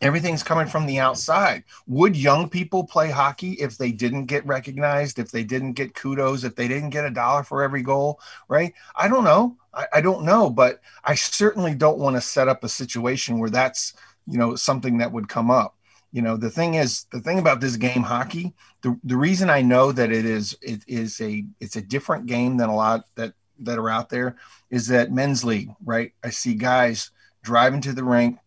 [0.00, 1.64] Everything's coming from the outside.
[1.86, 6.44] Would young people play hockey if they didn't get recognized, if they didn't get kudos,
[6.44, 8.20] if they didn't get a dollar for every goal?
[8.48, 8.74] Right?
[8.96, 9.56] I don't know.
[9.74, 13.50] I, I don't know, but I certainly don't want to set up a situation where
[13.50, 13.94] that's
[14.26, 15.74] you know something that would come up.
[16.12, 19.60] You know, the thing is, the thing about this game, hockey, the, the reason I
[19.60, 23.34] know that it is it is a it's a different game than a lot that
[23.60, 24.36] that are out there
[24.70, 26.12] is that men's league, right?
[26.22, 27.10] I see guys
[27.42, 28.38] driving to the rink,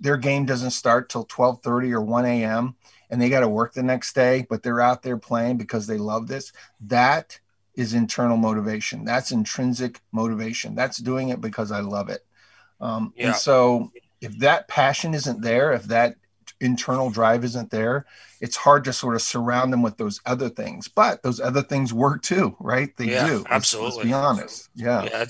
[0.00, 2.76] their game doesn't start till 12:30 or 1 a.m.
[3.10, 5.98] and they got to work the next day, but they're out there playing because they
[5.98, 6.52] love this.
[6.80, 7.38] That
[7.74, 9.04] is internal motivation.
[9.04, 10.74] That's intrinsic motivation.
[10.74, 12.24] That's doing it because I love it.
[12.80, 13.28] Um, yeah.
[13.28, 16.16] And so, if that passion isn't there, if that
[16.60, 18.06] internal drive isn't there,
[18.40, 20.88] it's hard to sort of surround them with those other things.
[20.88, 22.96] But those other things work too, right?
[22.96, 23.44] They yeah, do.
[23.48, 23.86] Absolutely.
[23.86, 24.68] Let's, let's be honest.
[24.74, 25.04] Yeah.
[25.04, 25.24] yeah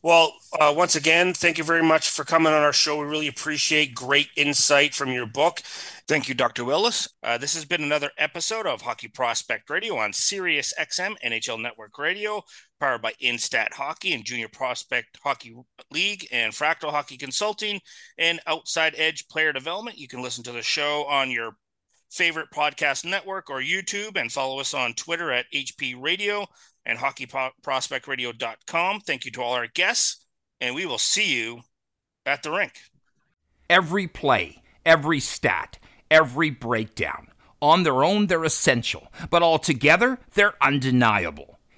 [0.00, 2.98] well, uh, once again, thank you very much for coming on our show.
[3.00, 5.60] We really appreciate great insight from your book.
[6.06, 6.64] Thank you, Dr.
[6.64, 7.08] Willis.
[7.20, 11.98] Uh, this has been another episode of Hockey Prospect Radio on Sirius XM NHL Network
[11.98, 12.44] Radio,
[12.78, 15.54] powered by Instat Hockey and Junior Prospect Hockey
[15.90, 17.80] League and Fractal Hockey Consulting
[18.16, 19.98] and Outside Edge Player Development.
[19.98, 21.56] You can listen to the show on your
[22.10, 26.46] favorite podcast network or YouTube and follow us on Twitter at HP Radio
[26.86, 29.00] and hockeyprospectradio.com.
[29.00, 30.24] Thank you to all our guests,
[30.60, 31.60] and we will see you
[32.24, 32.72] at the rink.
[33.68, 35.78] Every play, every stat,
[36.10, 37.28] every breakdown.
[37.60, 41.57] On their own, they're essential, but all together, they're undeniable.